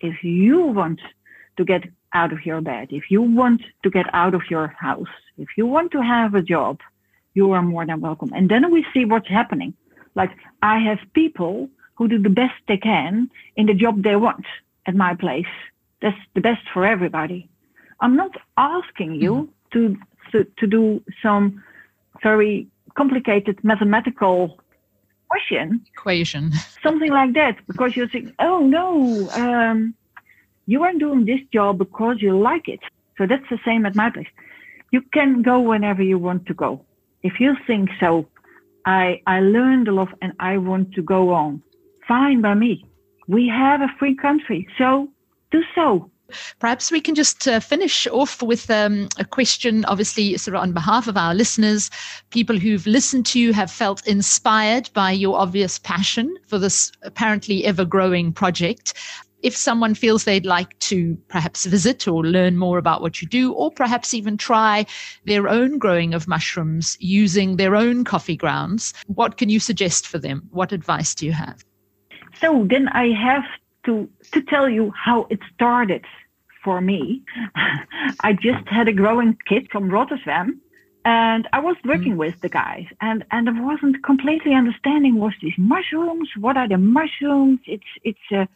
If 0.00 0.22
you 0.22 0.62
want 0.62 1.00
to 1.56 1.64
get 1.64 1.84
out 2.12 2.32
of 2.32 2.46
your 2.46 2.60
bed, 2.60 2.88
if 2.90 3.10
you 3.10 3.20
want 3.22 3.62
to 3.82 3.90
get 3.90 4.06
out 4.14 4.34
of 4.34 4.42
your 4.50 4.68
house, 4.68 5.14
if 5.36 5.48
you 5.56 5.66
want 5.66 5.92
to 5.92 6.02
have 6.02 6.34
a 6.34 6.42
job, 6.42 6.80
you 7.34 7.52
are 7.52 7.62
more 7.62 7.84
than 7.86 8.00
welcome. 8.00 8.32
And 8.34 8.48
then 8.48 8.70
we 8.70 8.86
see 8.92 9.04
what's 9.04 9.28
happening. 9.28 9.74
Like 10.14 10.30
I 10.62 10.78
have 10.78 10.98
people 11.14 11.68
who 11.94 12.08
do 12.08 12.18
the 12.18 12.30
best 12.30 12.54
they 12.66 12.76
can 12.76 13.30
in 13.56 13.66
the 13.66 13.74
job 13.74 14.02
they 14.02 14.16
want 14.16 14.46
at 14.86 14.94
my 14.94 15.14
place. 15.14 15.46
That's 16.00 16.16
the 16.34 16.40
best 16.40 16.62
for 16.72 16.84
everybody. 16.84 17.48
I'm 18.00 18.16
not 18.16 18.36
asking 18.56 19.16
you 19.16 19.34
mm-hmm. 19.34 19.94
to, 19.94 19.96
to 20.32 20.44
to 20.58 20.66
do 20.66 21.02
some 21.22 21.62
very 22.22 22.66
complicated 22.96 23.62
mathematical 23.62 24.58
question, 25.28 25.84
Equation. 25.92 26.52
something 26.82 27.12
like 27.12 27.34
that, 27.34 27.56
because 27.66 27.96
you're 27.96 28.08
saying, 28.08 28.32
"Oh 28.38 28.60
no, 28.60 29.30
um, 29.30 29.94
you 30.66 30.82
aren't 30.82 31.00
doing 31.00 31.24
this 31.24 31.40
job 31.52 31.78
because 31.78 32.16
you 32.20 32.38
like 32.38 32.68
it." 32.68 32.80
So 33.16 33.26
that's 33.26 33.48
the 33.50 33.58
same 33.64 33.86
at 33.86 33.94
my 33.94 34.10
place. 34.10 34.28
You 34.90 35.02
can 35.12 35.42
go 35.42 35.60
whenever 35.60 36.02
you 36.02 36.18
want 36.18 36.46
to 36.46 36.54
go. 36.54 36.84
If 37.22 37.40
you 37.40 37.56
think 37.66 37.90
so, 38.00 38.26
I 38.86 39.20
I 39.26 39.40
learned 39.40 39.88
a 39.88 39.92
lot 39.92 40.08
and 40.22 40.32
I 40.40 40.58
want 40.58 40.92
to 40.94 41.02
go 41.02 41.34
on. 41.34 41.62
Fine 42.06 42.40
by 42.40 42.54
me. 42.54 42.84
We 43.26 43.48
have 43.48 43.82
a 43.82 43.94
free 43.98 44.16
country, 44.16 44.66
so 44.78 45.08
do 45.50 45.62
so. 45.74 46.10
Perhaps 46.58 46.90
we 46.90 47.00
can 47.00 47.14
just 47.14 47.48
uh, 47.48 47.60
finish 47.60 48.06
off 48.08 48.42
with 48.42 48.70
um, 48.70 49.08
a 49.18 49.24
question, 49.24 49.84
obviously, 49.86 50.36
sort 50.36 50.54
of 50.54 50.62
on 50.62 50.72
behalf 50.72 51.08
of 51.08 51.16
our 51.16 51.34
listeners, 51.34 51.90
people 52.30 52.58
who've 52.58 52.86
listened 52.86 53.26
to 53.26 53.40
you 53.40 53.52
have 53.52 53.70
felt 53.70 54.06
inspired 54.06 54.90
by 54.92 55.10
your 55.10 55.38
obvious 55.38 55.78
passion 55.78 56.34
for 56.46 56.58
this 56.58 56.92
apparently 57.02 57.64
ever 57.64 57.84
growing 57.84 58.32
project. 58.32 58.94
if 59.42 59.56
someone 59.56 59.94
feels 59.94 60.24
they'd 60.24 60.46
like 60.46 60.76
to 60.80 61.16
perhaps 61.28 61.64
visit 61.66 62.08
or 62.08 62.24
learn 62.24 62.56
more 62.56 62.78
about 62.78 63.00
what 63.00 63.22
you 63.22 63.28
do, 63.28 63.52
or 63.52 63.70
perhaps 63.70 64.14
even 64.14 64.36
try 64.36 64.84
their 65.26 65.48
own 65.48 65.78
growing 65.78 66.14
of 66.14 66.26
mushrooms 66.26 66.96
using 67.00 67.56
their 67.56 67.76
own 67.76 68.04
coffee 68.04 68.36
grounds, 68.36 68.92
what 69.06 69.36
can 69.36 69.48
you 69.48 69.60
suggest 69.60 70.06
for 70.06 70.18
them? 70.18 70.42
What 70.50 70.72
advice 70.72 71.14
do 71.14 71.26
you 71.26 71.32
have? 71.32 71.64
So 72.40 72.66
then 72.68 72.88
I 72.88 73.12
have 73.12 73.44
to 73.88 74.08
to 74.32 74.40
tell 74.42 74.68
you 74.68 74.92
how 75.04 75.26
it 75.30 75.40
started 75.54 76.04
for 76.64 76.80
me. 76.80 77.22
I 78.28 78.32
just 78.34 78.66
had 78.68 78.86
a 78.88 78.92
growing 78.92 79.38
kit 79.48 79.70
from 79.72 79.88
Rotterdam 79.88 80.60
and 81.04 81.48
I 81.52 81.60
was 81.60 81.76
working 81.84 82.14
mm. 82.14 82.22
with 82.24 82.40
the 82.42 82.50
guys 82.50 82.86
and, 83.00 83.24
and 83.30 83.48
I 83.48 83.60
wasn't 83.70 84.04
completely 84.04 84.52
understanding 84.52 85.14
what's 85.16 85.40
these 85.40 85.56
mushrooms, 85.56 86.28
what 86.36 86.56
are 86.58 86.68
the 86.68 86.76
mushrooms? 86.78 87.60
It's 87.66 87.90
it's 88.04 88.28
a, 88.30 88.46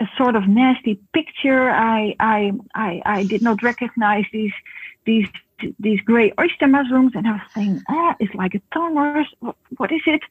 a 0.00 0.06
sort 0.18 0.34
of 0.34 0.48
nasty 0.48 0.94
picture. 1.12 1.70
I, 1.70 2.16
I 2.18 2.52
I 2.74 3.02
I 3.16 3.24
did 3.24 3.42
not 3.42 3.62
recognize 3.62 4.24
these 4.32 4.56
these 5.04 5.28
these 5.78 6.00
gray 6.00 6.32
oyster 6.40 6.66
mushrooms 6.66 7.12
and 7.14 7.26
I 7.28 7.32
was 7.32 7.48
saying, 7.54 7.82
ah, 7.88 8.16
it's 8.18 8.34
like 8.34 8.54
a 8.54 8.62
tongue 8.74 8.96
or 8.98 9.24
what, 9.40 9.56
what 9.76 9.92
is 9.92 10.02
it? 10.06 10.22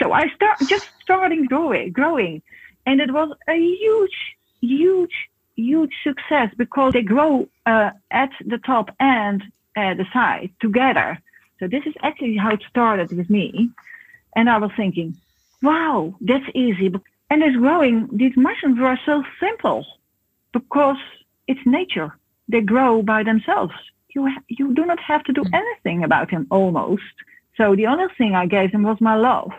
So 0.00 0.12
I 0.12 0.28
start 0.34 0.58
just 0.66 0.88
starting 1.00 1.44
growing 1.44 1.92
growing. 1.92 2.42
And 2.86 3.00
it 3.00 3.12
was 3.12 3.34
a 3.48 3.56
huge, 3.56 4.36
huge 4.60 5.28
huge 5.56 5.92
success 6.02 6.50
because 6.56 6.92
they 6.92 7.02
grow 7.02 7.48
uh, 7.66 7.90
at 8.10 8.30
the 8.44 8.58
top 8.58 8.90
and 9.00 9.42
uh, 9.76 9.94
the 9.94 10.06
side 10.12 10.50
together. 10.60 11.18
So 11.60 11.68
this 11.68 11.84
is 11.86 11.94
actually 12.02 12.36
how 12.36 12.50
it 12.50 12.62
started 12.68 13.12
with 13.16 13.30
me. 13.30 13.70
And 14.36 14.50
I 14.50 14.58
was 14.58 14.70
thinking, 14.76 15.16
wow, 15.62 16.14
that's 16.20 16.44
easy. 16.54 16.92
And 17.30 17.42
it's 17.42 17.56
growing. 17.56 18.08
These 18.12 18.36
mushrooms 18.36 18.80
are 18.80 18.98
so 19.06 19.24
simple 19.40 19.86
because 20.52 20.96
it's 21.46 21.64
nature. 21.64 22.16
They 22.48 22.60
grow 22.60 23.02
by 23.02 23.22
themselves. 23.22 23.74
You, 24.10 24.26
ha- 24.26 24.42
you 24.48 24.74
do 24.74 24.84
not 24.84 25.00
have 25.00 25.24
to 25.24 25.32
do 25.32 25.42
mm. 25.42 25.54
anything 25.54 26.04
about 26.04 26.30
them 26.30 26.46
almost. 26.50 27.02
So 27.56 27.74
the 27.74 27.86
only 27.86 28.12
thing 28.18 28.34
I 28.34 28.46
gave 28.46 28.72
them 28.72 28.82
was 28.82 29.00
my 29.00 29.16
love 29.16 29.52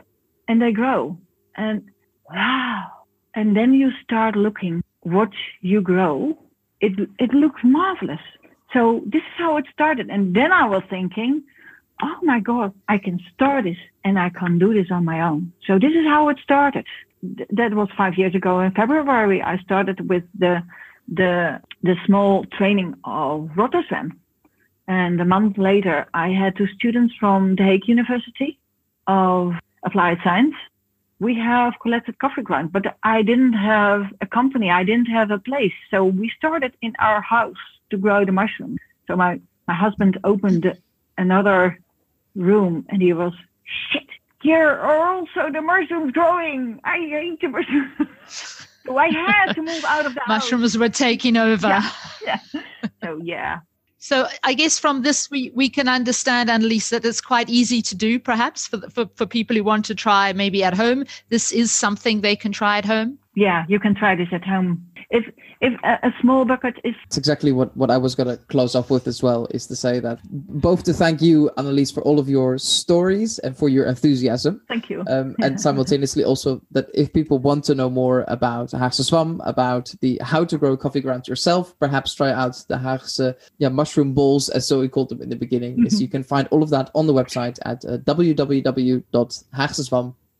and 0.47 0.61
they 0.61 0.71
grow. 0.71 1.17
And 1.55 1.89
wow. 2.29 2.94
And 3.36 3.56
then 3.56 3.74
you 3.74 3.91
start 4.04 4.36
looking 4.36 4.84
what 5.02 5.32
you 5.62 5.82
grow, 5.82 6.38
it 6.80 6.93
it 7.19 7.32
looks 7.34 7.62
marvelous. 7.63 8.21
So 8.74 9.02
this 9.06 9.21
is 9.21 9.36
how 9.38 9.58
it 9.58 9.65
started. 9.71 10.10
And 10.10 10.36
then 10.36 10.52
I 10.52 10.65
was 10.67 10.84
thinking, 10.89 11.43
oh 12.02 12.19
my 12.24 12.39
God, 12.39 12.74
I 12.88 12.98
can 12.98 13.19
start 13.34 13.65
this 13.65 13.78
and 14.04 14.19
I 14.19 14.30
can 14.30 14.58
do 14.58 14.74
this 14.74 14.91
on 14.91 15.06
my 15.06 15.21
own. 15.21 15.54
So 15.67 15.80
this 15.80 15.91
is 15.91 16.06
how 16.06 16.30
it 16.30 16.38
started. 16.43 16.86
Th- 17.21 17.48
that 17.52 17.74
was 17.74 17.89
five 17.98 18.15
years 18.17 18.36
ago 18.36 18.60
in 18.60 18.71
February. 18.71 19.41
I 19.41 19.58
started 19.60 20.10
with 20.10 20.24
the 20.38 20.63
the 21.08 21.62
the 21.84 21.95
small 22.06 22.45
training 22.58 22.95
of 23.04 23.50
Rotterdam. 23.56 24.19
And 24.88 25.19
a 25.19 25.26
month 25.26 25.58
later, 25.58 26.06
I 26.13 26.30
had 26.30 26.56
two 26.56 26.67
students 26.67 27.13
from 27.19 27.56
The 27.56 27.63
Hague 27.63 27.88
University 27.88 28.60
of 29.08 29.54
Applied 29.84 30.19
Science 30.24 30.56
we 31.25 31.33
have 31.33 31.73
collected 31.81 32.19
coffee 32.19 32.43
grounds, 32.43 32.69
but 32.71 32.85
I 33.01 33.23
didn't 33.23 33.53
have 33.53 34.01
a 34.21 34.27
company. 34.27 34.69
I 34.69 34.83
didn't 34.83 35.11
have 35.17 35.31
a 35.31 35.39
place. 35.39 35.77
So 35.89 36.05
we 36.05 36.31
started 36.38 36.73
in 36.83 36.93
our 36.99 37.19
house 37.19 37.63
to 37.89 37.97
grow 37.97 38.19
the 38.25 38.31
mushrooms. 38.31 38.79
So 39.07 39.15
my, 39.15 39.41
my 39.67 39.73
husband 39.73 40.19
opened 40.23 40.65
another 41.17 41.79
room 42.35 42.85
and 42.89 43.01
he 43.01 43.11
was, 43.13 43.33
shit, 43.89 44.09
here 44.43 44.69
are 44.69 45.01
also 45.13 45.41
the 45.51 45.63
mushrooms 45.63 46.11
growing. 46.11 46.79
I 46.83 46.97
hate 46.97 47.41
the 47.41 47.49
mushrooms. 47.49 48.07
so 48.85 48.95
I 48.95 49.09
had 49.09 49.53
to 49.53 49.63
move 49.63 49.83
out 49.85 50.05
of 50.05 50.13
the 50.13 50.21
mushrooms 50.27 50.73
house. 50.73 50.77
were 50.77 50.89
taking 50.89 51.38
over. 51.38 51.69
Yeah. 51.69 51.89
yeah. 52.23 52.39
So 53.03 53.19
yeah, 53.23 53.59
so 54.05 54.27
I 54.43 54.53
guess 54.53 54.77
from 54.77 55.01
this 55.01 55.31
we, 55.31 55.51
we 55.55 55.67
can 55.67 55.87
understand, 55.87 56.47
Annelies, 56.47 56.89
that 56.89 57.03
it's 57.03 57.21
quite 57.21 57.49
easy 57.49 57.81
to 57.81 57.95
do, 57.95 58.19
perhaps 58.19 58.67
for, 58.67 58.79
for 58.91 59.09
for 59.15 59.25
people 59.25 59.55
who 59.55 59.63
want 59.63 59.83
to 59.85 59.95
try 59.95 60.31
maybe 60.31 60.63
at 60.63 60.75
home. 60.75 61.05
This 61.29 61.51
is 61.51 61.71
something 61.71 62.21
they 62.21 62.35
can 62.35 62.51
try 62.51 62.77
at 62.77 62.85
home. 62.85 63.17
Yeah, 63.36 63.65
you 63.67 63.80
can 63.80 63.95
try 63.95 64.15
this 64.15 64.30
at 64.32 64.43
home. 64.45 64.86
If 65.10 65.26
if 65.62 65.74
a, 65.84 66.08
a, 66.08 66.13
small 66.21 66.45
bucket 66.45 66.80
is 66.84 66.95
it's 67.06 67.17
exactly 67.17 67.52
what 67.52 67.76
what 67.78 67.91
i 67.91 67.98
was 67.98 68.15
going 68.15 68.28
to 68.28 68.38
close 68.45 68.76
off 68.76 68.89
with 68.89 69.08
as 69.08 69.21
well 69.21 69.48
is 69.52 69.67
to 69.67 69.76
say 69.76 70.00
that 70.00 70.19
both 70.24 70.84
to 70.84 70.93
thank 70.93 71.21
you 71.21 71.52
annelies 71.58 71.93
for 71.93 72.02
all 72.02 72.19
of 72.19 72.28
your 72.28 72.58
stories 72.58 73.39
and 73.39 73.56
for 73.56 73.69
your 73.69 73.86
enthusiasm. 73.86 74.62
Thank 74.67 74.89
you. 74.89 75.04
Um, 75.08 75.36
and 75.41 75.60
simultaneously 75.60 76.24
also 76.24 76.62
that 76.71 76.88
if 76.93 77.13
people 77.13 77.39
want 77.39 77.63
to 77.65 77.76
know 77.76 77.89
more 77.89 78.26
about 78.28 78.71
Haagse 78.71 79.04
Zwam 79.04 79.41
about 79.45 79.93
the 80.02 80.19
how 80.24 80.43
to 80.43 80.58
grow 80.58 80.76
coffee 80.76 81.02
grounds 81.02 81.28
yourself 81.28 81.78
perhaps 81.80 82.15
try 82.15 82.32
out 82.32 82.56
the 82.67 82.78
Haagse 82.78 83.36
yeah, 83.58 83.69
mushroom 83.69 84.13
balls 84.13 84.50
as 84.50 84.67
so 84.67 84.80
we 84.80 84.89
called 84.89 85.10
them 85.10 85.21
in 85.21 85.30
the 85.30 85.36
beginning 85.36 85.74
mm-hmm. 85.74 85.88
is 85.88 86.02
you 86.02 86.08
can 86.08 86.24
find 86.24 86.48
all 86.50 86.63
of 86.63 86.69
that 86.69 86.89
on 86.95 87.08
the 87.08 87.13
website 87.13 87.60
at 87.65 87.86
uh, 87.86 87.98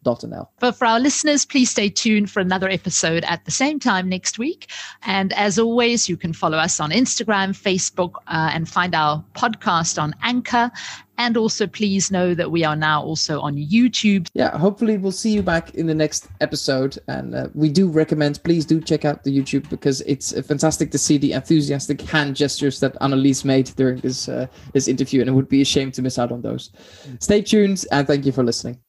www.haagsezwam.com 0.06 0.46
but 0.60 0.72
for 0.74 0.86
our 0.86 1.00
listeners, 1.00 1.46
please 1.46 1.70
stay 1.70 1.89
tuned 1.89 2.30
for 2.32 2.39
another 2.39 2.70
episode 2.70 3.24
at 3.26 3.44
the 3.46 3.52
same 3.52 3.80
time 3.80 4.08
next 4.10 4.39
week. 4.39 4.70
And 5.04 5.34
as 5.34 5.60
always, 5.60 6.08
you 6.08 6.18
can 6.18 6.34
follow 6.34 6.58
us 6.58 6.80
on 6.80 6.91
Instagram, 6.91 7.52
Facebook, 7.52 8.15
uh, 8.28 8.52
and 8.54 8.68
find 8.68 8.96
our 8.96 9.24
podcast 9.36 10.02
on 10.02 10.15
Anchor. 10.24 10.72
And 11.18 11.38
also, 11.38 11.65
please 11.65 12.12
know 12.12 12.34
that 12.34 12.52
we 12.52 12.65
are 12.65 12.76
now 12.76 13.02
also 13.02 13.39
on 13.39 13.56
YouTube. 13.56 14.28
Yeah, 14.34 14.58
hopefully, 14.58 14.98
we'll 14.98 15.13
see 15.13 15.32
you 15.32 15.41
back 15.41 15.74
in 15.76 15.88
the 15.88 15.96
next 15.96 16.28
episode. 16.41 16.98
And 17.08 17.34
uh, 17.34 17.48
we 17.54 17.70
do 17.70 17.89
recommend, 17.89 18.44
please 18.44 18.65
do 18.65 18.82
check 18.82 19.06
out 19.06 19.24
the 19.24 19.38
YouTube 19.38 19.70
because 19.70 20.02
it's 20.02 20.34
uh, 20.36 20.41
fantastic 20.41 20.91
to 20.91 20.98
see 20.98 21.18
the 21.18 21.32
enthusiastic 21.32 22.02
hand 22.02 22.36
gestures 22.36 22.82
that 22.82 22.96
Annelies 23.00 23.46
made 23.46 23.68
during 23.78 24.00
this 24.00 24.28
uh, 24.28 24.48
this 24.74 24.89
interview. 24.89 25.22
And 25.22 25.30
it 25.30 25.34
would 25.34 25.48
be 25.48 25.62
a 25.62 25.65
shame 25.65 25.89
to 25.94 26.02
miss 26.02 26.20
out 26.20 26.34
on 26.34 26.41
those. 26.41 26.72
Stay 27.20 27.41
tuned 27.41 27.86
and 27.91 28.06
thank 28.06 28.26
you 28.26 28.34
for 28.34 28.44
listening. 28.44 28.85